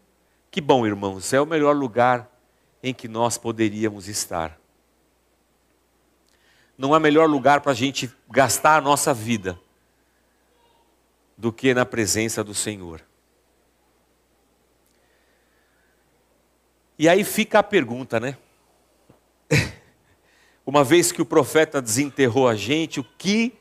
que 0.51 0.61
bom, 0.61 0.86
irmãos, 0.86 1.32
é 1.32 1.40
o 1.40 1.47
melhor 1.47 1.74
lugar 1.74 2.30
em 2.82 2.92
que 2.92 3.09
nós 3.09 3.38
poderíamos 3.38 4.07
estar. 4.07 4.59
Não 6.76 6.92
há 6.92 7.01
melhor 7.01 7.28
lugar 7.28 7.61
para 7.62 7.72
a 7.72 7.74
gente 7.74 8.12
gastar 8.28 8.76
a 8.76 8.80
nossa 8.80 9.14
vida 9.14 9.59
do 11.36 11.53
que 11.53 11.72
na 11.72 11.86
presença 11.86 12.44
do 12.44 12.55
Senhor. 12.55 13.03
E 16.99 17.09
aí 17.09 17.24
fica 17.24 17.59
a 17.59 17.62
pergunta, 17.62 18.18
né? 18.20 18.36
Uma 20.64 20.82
vez 20.82 21.12
que 21.12 21.20
o 21.20 21.26
profeta 21.26 21.80
desenterrou 21.80 22.49
a 22.49 22.55
gente, 22.55 23.01
o 23.01 23.05
que 23.05 23.55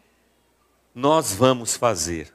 nós 0.93 1.33
vamos 1.33 1.75
fazer? 1.75 2.33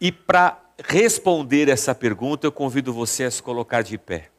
E 0.00 0.12
para 0.12 0.65
responder 0.82 1.68
essa 1.68 1.94
pergunta, 1.94 2.46
eu 2.46 2.52
convido 2.52 2.92
você 2.92 3.24
a 3.24 3.30
se 3.30 3.42
colocar 3.42 3.82
de 3.82 3.96
pé. 3.96 4.30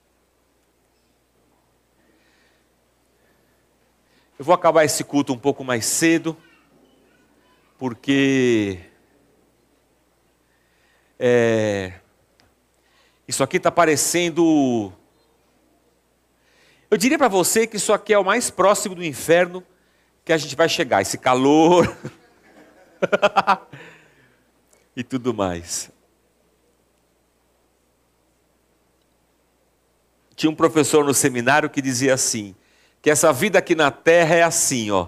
Eu 4.37 4.45
vou 4.45 4.53
acabar 4.53 4.83
esse 4.85 5.03
culto 5.03 5.33
um 5.33 5.37
pouco 5.37 5.63
mais 5.63 5.85
cedo, 5.85 6.37
porque 7.77 8.79
é, 11.19 11.93
isso 13.27 13.43
aqui 13.43 13.57
está 13.57 13.71
parecendo 13.71 14.93
eu 16.89 16.97
diria 16.97 17.17
para 17.17 17.27
você 17.27 17.67
que 17.67 17.75
isso 17.75 17.91
aqui 17.91 18.13
é 18.13 18.17
o 18.17 18.23
mais 18.23 18.49
próximo 18.49 18.95
do 18.95 19.03
inferno 19.03 19.61
que 20.23 20.31
a 20.31 20.37
gente 20.37 20.55
vai 20.55 20.69
chegar, 20.69 21.01
esse 21.01 21.17
calor 21.17 21.97
e 24.95 25.03
tudo 25.03 25.33
mais. 25.33 25.91
Tinha 30.37 30.51
um 30.51 30.55
professor 30.55 31.03
no 31.03 31.15
seminário 31.15 31.67
que 31.67 31.81
dizia 31.81 32.13
assim: 32.13 32.55
que 33.01 33.09
essa 33.09 33.33
vida 33.33 33.57
aqui 33.57 33.73
na 33.73 33.89
terra 33.89 34.35
é 34.35 34.43
assim, 34.43 34.91
ó. 34.91 35.07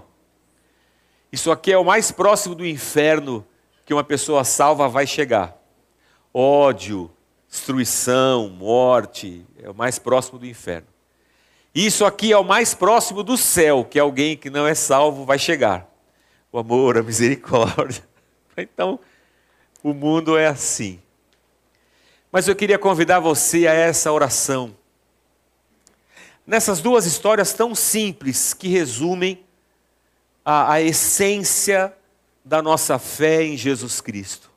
Isso 1.32 1.52
aqui 1.52 1.72
é 1.72 1.78
o 1.78 1.86
mais 1.86 2.12
próximo 2.12 2.56
do 2.56 2.66
inferno 2.66 3.46
que 3.86 3.94
uma 3.94 4.04
pessoa 4.04 4.44
salva 4.44 4.90
vai 4.90 5.06
chegar. 5.06 5.56
Ódio, 6.34 7.12
destruição, 7.48 8.50
morte, 8.50 9.46
é 9.62 9.70
o 9.70 9.76
mais 9.76 10.00
próximo 10.00 10.40
do 10.40 10.48
inferno. 10.48 10.88
Isso 11.76 12.04
aqui 12.06 12.32
é 12.34 12.38
o 12.38 12.44
mais 12.44 12.74
próximo 12.74 13.22
do 13.22 13.38
céu 13.38 13.86
que 13.86 14.00
alguém 14.00 14.36
que 14.36 14.50
não 14.50 14.66
é 14.66 14.74
salvo 14.74 15.26
vai 15.26 15.38
chegar. 15.38 15.88
O 16.52 16.58
amor, 16.58 16.98
a 16.98 17.04
misericórdia. 17.04 18.04
Então, 18.58 19.00
o 19.82 19.94
mundo 19.94 20.38
é 20.38 20.48
assim. 20.48 21.00
Mas 22.30 22.46
eu 22.50 22.56
queria 22.58 22.78
convidar 22.78 23.22
você 23.22 23.68
a 23.68 23.74
essa 23.74 24.12
oração. 24.12 24.76
Nessas 26.50 26.82
duas 26.82 27.06
histórias 27.06 27.54
tão 27.54 27.76
simples 27.76 28.56
que 28.56 28.68
resumem 28.70 29.46
a, 30.44 30.74
a 30.74 30.82
essência 30.82 31.96
da 32.44 32.60
nossa 32.60 32.98
fé 32.98 33.44
em 33.44 33.56
Jesus 33.56 34.02
Cristo. 34.02 34.50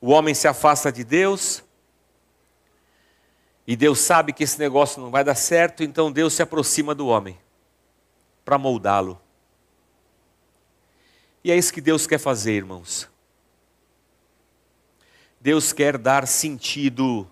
O 0.00 0.10
homem 0.10 0.32
se 0.32 0.46
afasta 0.46 0.92
de 0.92 1.02
Deus, 1.02 1.64
e 3.66 3.74
Deus 3.74 3.98
sabe 3.98 4.32
que 4.32 4.44
esse 4.44 4.60
negócio 4.60 5.02
não 5.02 5.10
vai 5.10 5.24
dar 5.24 5.34
certo, 5.34 5.82
então 5.82 6.12
Deus 6.12 6.34
se 6.34 6.42
aproxima 6.42 6.94
do 6.94 7.08
homem 7.08 7.36
para 8.44 8.56
moldá-lo. 8.56 9.20
E 11.42 11.50
é 11.50 11.56
isso 11.56 11.72
que 11.72 11.80
Deus 11.80 12.06
quer 12.06 12.18
fazer, 12.18 12.52
irmãos. 12.52 13.08
Deus 15.40 15.72
quer 15.72 15.98
dar 15.98 16.28
sentido 16.28 17.28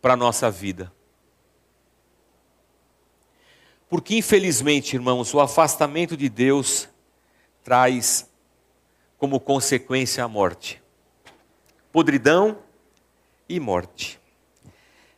para 0.00 0.14
a 0.14 0.16
nossa 0.16 0.50
vida. 0.50 0.90
Porque, 3.88 4.16
infelizmente, 4.16 4.94
irmãos, 4.96 5.32
o 5.32 5.40
afastamento 5.40 6.16
de 6.16 6.28
Deus 6.28 6.88
traz 7.62 8.28
como 9.16 9.40
consequência 9.40 10.22
a 10.24 10.28
morte, 10.28 10.82
podridão 11.92 12.58
e 13.48 13.58
morte. 13.58 14.20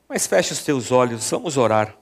Mas 0.09 0.27
feche 0.27 0.53
os 0.53 0.63
teus 0.63 0.91
olhos, 0.91 1.29
vamos 1.31 1.57
orar. 1.57 1.97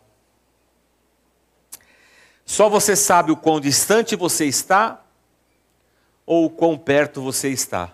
Só 2.45 2.69
você 2.69 2.95
sabe 2.95 3.33
o 3.33 3.37
quão 3.37 3.61
distante 3.61 4.15
você 4.15 4.45
está 4.45 5.05
ou 6.25 6.47
o 6.47 6.51
quão 6.51 6.79
perto 6.79 7.21
você 7.21 7.49
está. 7.49 7.93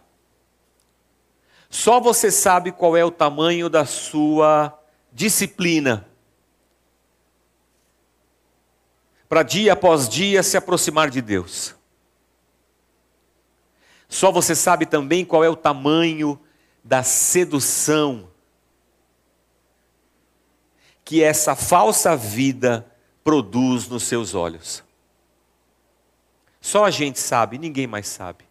Só 1.71 1.99
você 1.99 2.31
sabe 2.31 2.71
qual 2.71 2.95
é 2.95 3.05
o 3.05 3.11
tamanho 3.11 3.71
da 3.71 3.87
sua 3.87 4.79
disciplina. 5.11 6.07
Para 9.33 9.43
dia 9.43 9.73
após 9.73 10.11
dia 10.11 10.43
se 10.43 10.59
aproximar 10.59 11.09
de 11.09 11.23
Deus. 11.23 11.75
Só 14.07 14.31
você 14.31 14.55
sabe 14.55 14.85
também 14.85 15.25
qual 15.25 15.43
é 15.43 15.49
o 15.49 15.57
tamanho 15.57 16.39
da 16.85 17.03
sedução 17.03 18.29
que 21.03 21.23
essa 21.23 21.57
falsa 21.57 22.15
vida 22.15 22.87
produz 23.25 23.89
nos 23.89 24.03
seus 24.03 24.35
olhos. 24.35 24.85
Só 26.61 26.85
a 26.85 26.91
gente 26.91 27.19
sabe, 27.19 27.57
ninguém 27.57 27.87
mais 27.87 28.09
sabe. 28.09 28.45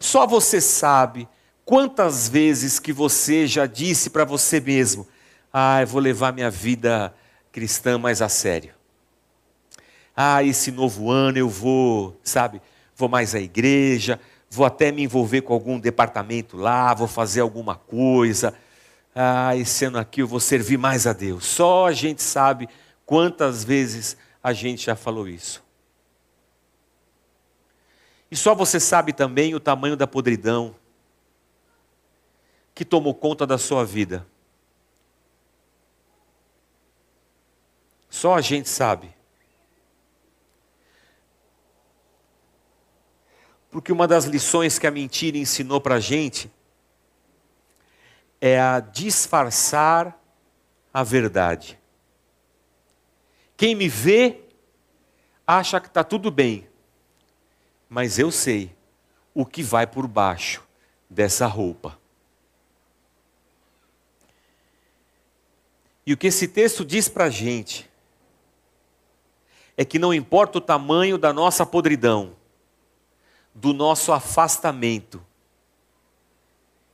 Só 0.00 0.26
você 0.26 0.60
sabe 0.60 1.28
quantas 1.64 2.28
vezes 2.28 2.80
que 2.80 2.92
você 2.92 3.46
já 3.46 3.66
disse 3.66 4.10
para 4.10 4.24
você 4.24 4.58
mesmo: 4.58 5.06
"Ah, 5.52 5.80
eu 5.80 5.86
vou 5.86 6.00
levar 6.00 6.32
minha 6.32 6.50
vida 6.50 7.14
cristã 7.58 7.98
mais 7.98 8.22
a 8.22 8.28
sério. 8.28 8.72
Ah, 10.16 10.44
esse 10.44 10.70
novo 10.70 11.10
ano 11.10 11.38
eu 11.38 11.48
vou, 11.48 12.16
sabe, 12.22 12.62
vou 12.94 13.08
mais 13.08 13.34
à 13.34 13.40
igreja, 13.40 14.20
vou 14.48 14.64
até 14.64 14.92
me 14.92 15.02
envolver 15.02 15.42
com 15.42 15.52
algum 15.52 15.76
departamento 15.80 16.56
lá, 16.56 16.94
vou 16.94 17.08
fazer 17.08 17.40
alguma 17.40 17.74
coisa. 17.74 18.54
Ah, 19.12 19.56
esse 19.56 19.84
ano 19.84 19.98
aqui 19.98 20.22
eu 20.22 20.28
vou 20.28 20.38
servir 20.38 20.78
mais 20.78 21.04
a 21.04 21.12
Deus. 21.12 21.46
Só 21.46 21.88
a 21.88 21.92
gente 21.92 22.22
sabe 22.22 22.68
quantas 23.04 23.64
vezes 23.64 24.16
a 24.40 24.52
gente 24.52 24.86
já 24.86 24.94
falou 24.94 25.28
isso. 25.28 25.60
E 28.30 28.36
só 28.36 28.54
você 28.54 28.78
sabe 28.78 29.12
também 29.12 29.52
o 29.52 29.58
tamanho 29.58 29.96
da 29.96 30.06
podridão 30.06 30.76
que 32.72 32.84
tomou 32.84 33.12
conta 33.12 33.44
da 33.44 33.58
sua 33.58 33.84
vida. 33.84 34.24
Só 38.18 38.34
a 38.34 38.40
gente 38.40 38.68
sabe. 38.68 39.14
Porque 43.70 43.92
uma 43.92 44.08
das 44.08 44.24
lições 44.24 44.76
que 44.76 44.88
a 44.88 44.90
mentira 44.90 45.38
ensinou 45.38 45.80
para 45.80 45.94
a 45.94 46.00
gente 46.00 46.50
é 48.40 48.58
a 48.58 48.80
disfarçar 48.80 50.20
a 50.92 51.04
verdade. 51.04 51.78
Quem 53.56 53.76
me 53.76 53.88
vê 53.88 54.40
acha 55.46 55.80
que 55.80 55.86
está 55.86 56.02
tudo 56.02 56.28
bem, 56.28 56.68
mas 57.88 58.18
eu 58.18 58.32
sei 58.32 58.76
o 59.32 59.46
que 59.46 59.62
vai 59.62 59.86
por 59.86 60.08
baixo 60.08 60.66
dessa 61.08 61.46
roupa. 61.46 61.96
E 66.04 66.12
o 66.12 66.16
que 66.16 66.26
esse 66.26 66.48
texto 66.48 66.84
diz 66.84 67.08
para 67.08 67.26
a 67.26 67.30
gente 67.30 67.87
é 69.80 69.84
que 69.84 69.96
não 69.96 70.12
importa 70.12 70.58
o 70.58 70.60
tamanho 70.60 71.16
da 71.16 71.32
nossa 71.32 71.64
podridão, 71.64 72.34
do 73.54 73.72
nosso 73.72 74.12
afastamento, 74.12 75.24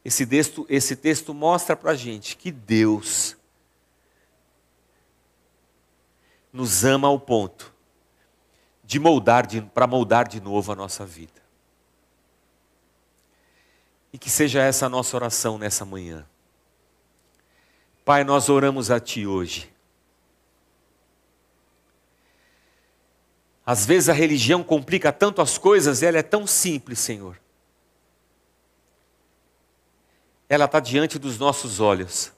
esse 0.05 0.27
texto, 0.27 0.67
esse 0.69 0.95
texto 0.95 1.33
mostra 1.33 1.75
para 1.75 1.93
a 1.93 1.95
gente 1.95 2.37
que 2.37 2.53
Deus 2.53 3.39
nos 6.53 6.85
ama 6.85 7.09
ao 7.09 7.19
ponto 7.19 7.75
de 8.85 8.99
moldar 8.99 9.49
para 9.73 9.87
moldar 9.87 10.29
de 10.29 10.39
novo 10.39 10.71
a 10.71 10.77
nossa 10.77 11.07
vida. 11.07 11.43
E 14.13 14.19
que 14.19 14.29
seja 14.29 14.61
essa 14.61 14.85
a 14.85 14.91
nossa 14.91 15.17
oração 15.17 15.57
nessa 15.57 15.87
manhã. 15.87 16.27
Pai, 18.05 18.25
nós 18.25 18.51
oramos 18.51 18.91
a 18.91 19.01
Ti 19.01 19.27
hoje. 19.27 19.74
Às 23.65 23.87
vezes 23.87 24.09
a 24.09 24.13
religião 24.13 24.63
complica 24.63 25.13
tanto 25.13 25.41
as 25.41 25.57
coisas, 25.57 26.03
ela 26.03 26.19
é 26.19 26.23
tão 26.23 26.47
simples, 26.47 26.99
Senhor. 26.99 27.41
Ela 30.49 30.67
está 30.67 30.81
diante 30.81 31.19
dos 31.19 31.39
nossos 31.39 31.81
olhos. 31.81 32.33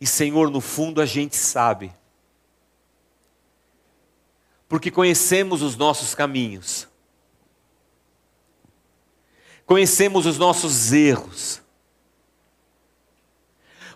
E, 0.00 0.06
Senhor, 0.06 0.50
no 0.50 0.60
fundo 0.60 1.00
a 1.00 1.06
gente 1.06 1.36
sabe 1.36 1.92
porque 4.70 4.88
conhecemos 4.88 5.62
os 5.62 5.74
nossos 5.74 6.14
caminhos, 6.14 6.86
conhecemos 9.66 10.26
os 10.26 10.38
nossos 10.38 10.92
erros, 10.92 11.60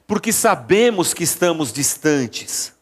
porque 0.04 0.32
sabemos 0.32 1.14
que 1.14 1.22
estamos 1.22 1.72
distantes, 1.72 2.74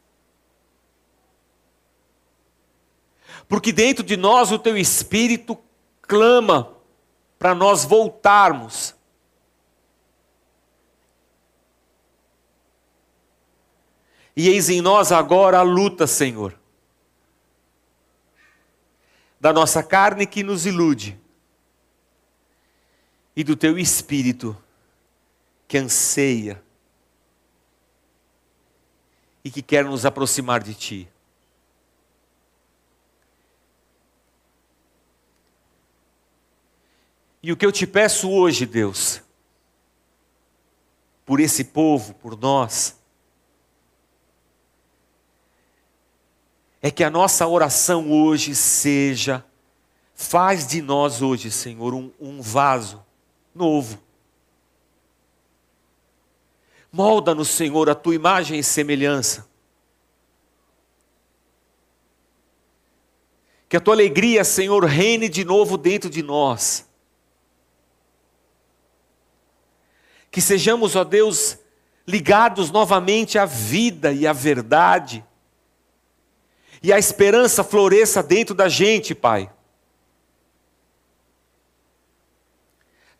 porque 3.52 3.70
dentro 3.70 4.02
de 4.02 4.16
nós 4.16 4.50
o 4.50 4.58
Teu 4.58 4.78
Espírito 4.78 5.58
clama 6.00 6.74
para 7.38 7.54
nós 7.54 7.84
voltarmos. 7.84 8.94
E 14.34 14.48
eis 14.48 14.70
em 14.70 14.80
nós 14.80 15.12
agora 15.12 15.58
a 15.58 15.62
luta, 15.62 16.06
Senhor 16.06 16.58
da 19.38 19.52
nossa 19.52 19.82
carne 19.82 20.24
que 20.24 20.42
nos 20.42 20.66
ilude 20.66 21.20
e 23.34 23.42
do 23.42 23.56
teu 23.56 23.76
espírito 23.76 24.56
que 25.66 25.76
anseia 25.76 26.62
e 29.44 29.50
que 29.50 29.60
quer 29.60 29.84
nos 29.84 30.06
aproximar 30.06 30.62
de 30.62 30.74
ti. 30.74 31.08
E 37.42 37.50
o 37.50 37.56
que 37.56 37.66
eu 37.66 37.72
te 37.72 37.86
peço 37.86 38.30
hoje, 38.30 38.64
Deus, 38.64 39.20
por 41.26 41.40
esse 41.40 41.64
povo, 41.64 42.14
por 42.14 42.38
nós, 42.38 42.96
é 46.80 46.90
que 46.90 47.02
a 47.02 47.10
nossa 47.10 47.46
oração 47.48 48.12
hoje 48.12 48.54
seja: 48.54 49.44
faz 50.14 50.66
de 50.68 50.80
nós 50.80 51.20
hoje, 51.20 51.50
Senhor, 51.50 51.94
um, 51.94 52.12
um 52.20 52.40
vaso 52.40 53.04
novo. 53.52 54.00
Molda-nos, 56.92 57.48
Senhor, 57.48 57.88
a 57.90 57.94
tua 57.94 58.14
imagem 58.14 58.58
e 58.58 58.62
semelhança. 58.62 59.50
Que 63.68 63.78
a 63.78 63.80
tua 63.80 63.94
alegria, 63.94 64.44
Senhor, 64.44 64.84
reine 64.84 65.28
de 65.28 65.44
novo 65.44 65.78
dentro 65.78 66.10
de 66.10 66.22
nós. 66.22 66.86
Que 70.32 70.40
sejamos, 70.40 70.96
ó 70.96 71.04
Deus, 71.04 71.56
ligados 72.04 72.72
novamente 72.72 73.38
à 73.38 73.44
vida 73.44 74.12
e 74.12 74.26
à 74.26 74.32
verdade 74.32 75.24
e 76.82 76.92
a 76.92 76.98
esperança 76.98 77.62
floresça 77.62 78.22
dentro 78.22 78.54
da 78.54 78.68
gente, 78.68 79.14
Pai. 79.14 79.48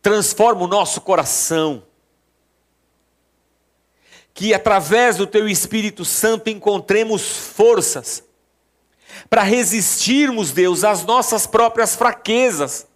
Transforma 0.01 0.63
o 0.63 0.67
nosso 0.67 0.99
coração. 0.99 1.83
Que 4.33 4.53
através 4.53 5.15
do 5.15 5.25
Teu 5.25 5.47
Espírito 5.47 6.03
Santo 6.03 6.49
encontremos 6.49 7.21
forças 7.25 8.23
para 9.29 9.43
resistirmos, 9.43 10.51
Deus, 10.51 10.83
às 10.83 11.05
nossas 11.05 11.47
próprias 11.47 11.95
fraquezas. 11.95 12.87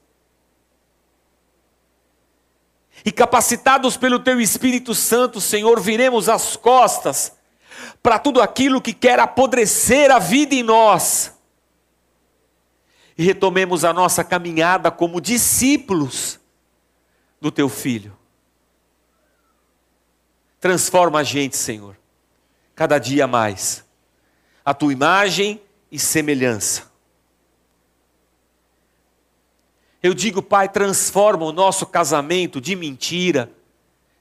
E 3.08 3.12
capacitados 3.14 3.96
pelo 3.96 4.20
Teu 4.20 4.42
Espírito 4.42 4.94
Santo, 4.94 5.40
Senhor, 5.40 5.80
viremos 5.80 6.28
as 6.28 6.58
costas 6.58 7.32
para 8.04 8.20
tudo 8.20 8.42
aquilo 8.42 8.82
que 8.82 8.92
quer 8.92 9.18
apodrecer 9.18 10.12
a 10.12 10.20
vida 10.20 10.54
em 10.54 10.62
nós. 10.62 11.34
E 13.18 13.24
retomemos 13.24 13.86
a 13.86 13.94
nossa 13.94 14.26
caminhada 14.26 14.92
como 14.92 15.22
discípulos 15.22 16.38
do 17.40 17.50
teu 17.50 17.70
filho. 17.70 18.14
Transforma 20.60 21.20
a 21.20 21.24
gente, 21.24 21.56
Senhor, 21.56 21.96
cada 22.76 23.00
dia 23.00 23.26
mais, 23.26 23.86
a 24.66 24.74
tua 24.74 24.92
imagem 24.92 25.62
e 25.90 25.98
semelhança. 25.98 26.92
Eu 30.02 30.14
digo, 30.14 30.42
Pai, 30.42 30.70
transforma 30.70 31.46
o 31.46 31.52
nosso 31.52 31.86
casamento 31.86 32.62
de 32.62 32.76
mentira, 32.76 33.52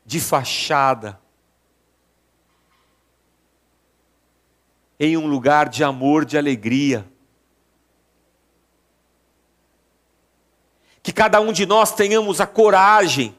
de 0.05 0.19
fachada, 0.21 1.21
em 4.99 5.17
um 5.17 5.27
lugar 5.27 5.69
de 5.69 5.85
amor, 5.85 6.25
de 6.25 6.39
alegria. 6.39 7.07
Que 11.03 11.13
cada 11.13 11.41
um 11.41 11.53
de 11.53 11.67
nós 11.67 11.95
tenhamos 11.95 12.41
a 12.41 12.47
coragem 12.47 13.37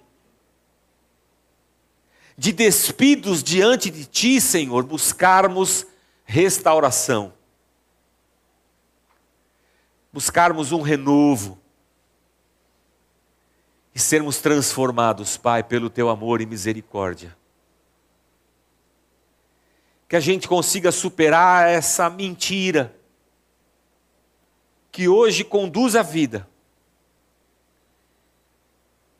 de 2.38 2.52
despidos 2.52 3.42
diante 3.42 3.90
de 3.90 4.06
Ti, 4.06 4.40
Senhor, 4.40 4.84
buscarmos 4.84 5.88
restauração, 6.24 7.34
buscarmos 10.14 10.72
um 10.72 10.82
renovo 10.82 11.60
sermos 14.08 14.40
transformados, 14.40 15.38
Pai, 15.38 15.64
pelo 15.64 15.90
Teu 15.90 16.10
amor 16.10 16.42
e 16.42 16.46
misericórdia. 16.46 17.36
que 20.08 20.16
a 20.16 20.20
gente 20.20 20.48
consiga 20.48 20.92
superar 20.92 21.68
essa 21.70 22.10
mentira 22.10 22.96
que 24.90 25.08
hoje 25.08 25.44
conduz 25.44 25.96
a 25.96 26.02
vida 26.02 26.48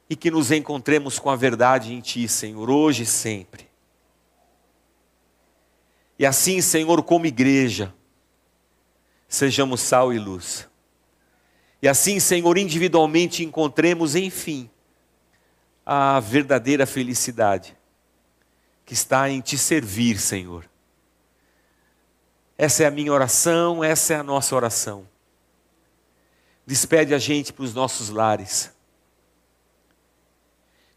e 0.10 0.16
que 0.16 0.32
nos 0.32 0.50
encontremos 0.50 1.20
com 1.20 1.30
a 1.30 1.36
verdade 1.36 1.94
em 1.94 2.00
Ti, 2.00 2.28
Senhor, 2.28 2.70
hoje 2.70 3.04
e 3.04 3.06
sempre. 3.06 3.68
E 6.18 6.26
assim, 6.26 6.62
Senhor, 6.62 7.04
como 7.04 7.26
igreja, 7.26 7.94
sejamos 9.28 9.82
sal 9.82 10.14
e 10.14 10.18
luz. 10.18 10.70
E 11.82 11.88
assim, 11.88 12.20
Senhor, 12.20 12.58
individualmente 12.58 13.44
encontremos, 13.44 14.16
enfim, 14.16 14.70
a 15.90 16.20
verdadeira 16.20 16.86
felicidade 16.86 17.74
que 18.86 18.94
está 18.94 19.30
em 19.30 19.40
Te 19.40 19.58
servir, 19.58 20.20
Senhor. 20.20 20.70
Essa 22.58 22.84
é 22.84 22.88
a 22.88 22.92
minha 22.92 23.14
oração, 23.14 23.82
essa 23.82 24.14
é 24.14 24.18
a 24.18 24.24
nossa 24.24 24.54
oração. 24.54 25.08
Despede 26.66 27.14
a 27.14 27.18
gente 27.18 27.54
para 27.54 27.64
os 27.64 27.74
nossos 27.74 28.10
lares. 28.10 28.70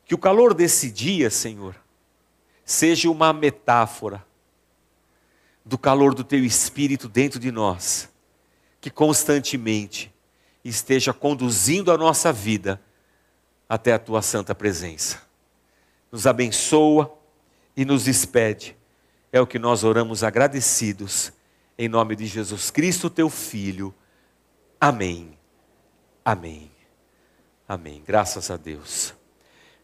Que 0.04 0.12
o 0.12 0.18
calor 0.18 0.54
desse 0.54 0.90
dia, 0.90 1.30
Senhor, 1.30 1.76
seja 2.64 3.08
uma 3.08 3.32
metáfora 3.32 4.26
do 5.64 5.78
calor 5.78 6.16
do 6.16 6.24
Teu 6.24 6.44
Espírito 6.44 7.08
dentro 7.08 7.38
de 7.38 7.52
nós, 7.52 8.10
que 8.80 8.90
constantemente 8.90 10.12
esteja 10.64 11.12
conduzindo 11.12 11.92
a 11.92 11.96
nossa 11.96 12.32
vida 12.32 12.82
até 13.70 13.92
a 13.92 14.00
Tua 14.00 14.20
santa 14.20 14.52
presença. 14.52 15.22
Nos 16.10 16.26
abençoa 16.26 17.16
e 17.76 17.84
nos 17.84 18.02
despede. 18.02 18.76
É 19.30 19.40
o 19.40 19.46
que 19.46 19.60
nós 19.60 19.84
oramos 19.84 20.24
agradecidos, 20.24 21.32
em 21.78 21.88
nome 21.88 22.16
de 22.16 22.26
Jesus 22.26 22.68
Cristo, 22.68 23.08
Teu 23.08 23.30
Filho. 23.30 23.94
Amém. 24.80 25.38
Amém. 26.24 26.68
Amém. 27.68 28.02
Graças 28.04 28.50
a 28.50 28.56
Deus. 28.56 29.14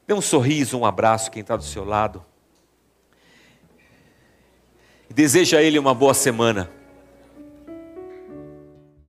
Dê 0.04 0.12
um 0.12 0.20
sorriso, 0.20 0.76
um 0.76 0.84
abraço 0.84 1.30
quem 1.30 1.42
está 1.42 1.54
do 1.54 1.62
seu 1.62 1.84
lado. 1.84 2.26
Deseja 5.08 5.58
a 5.58 5.62
Ele 5.62 5.78
uma 5.78 5.94
boa 5.94 6.12
semana. 6.12 6.68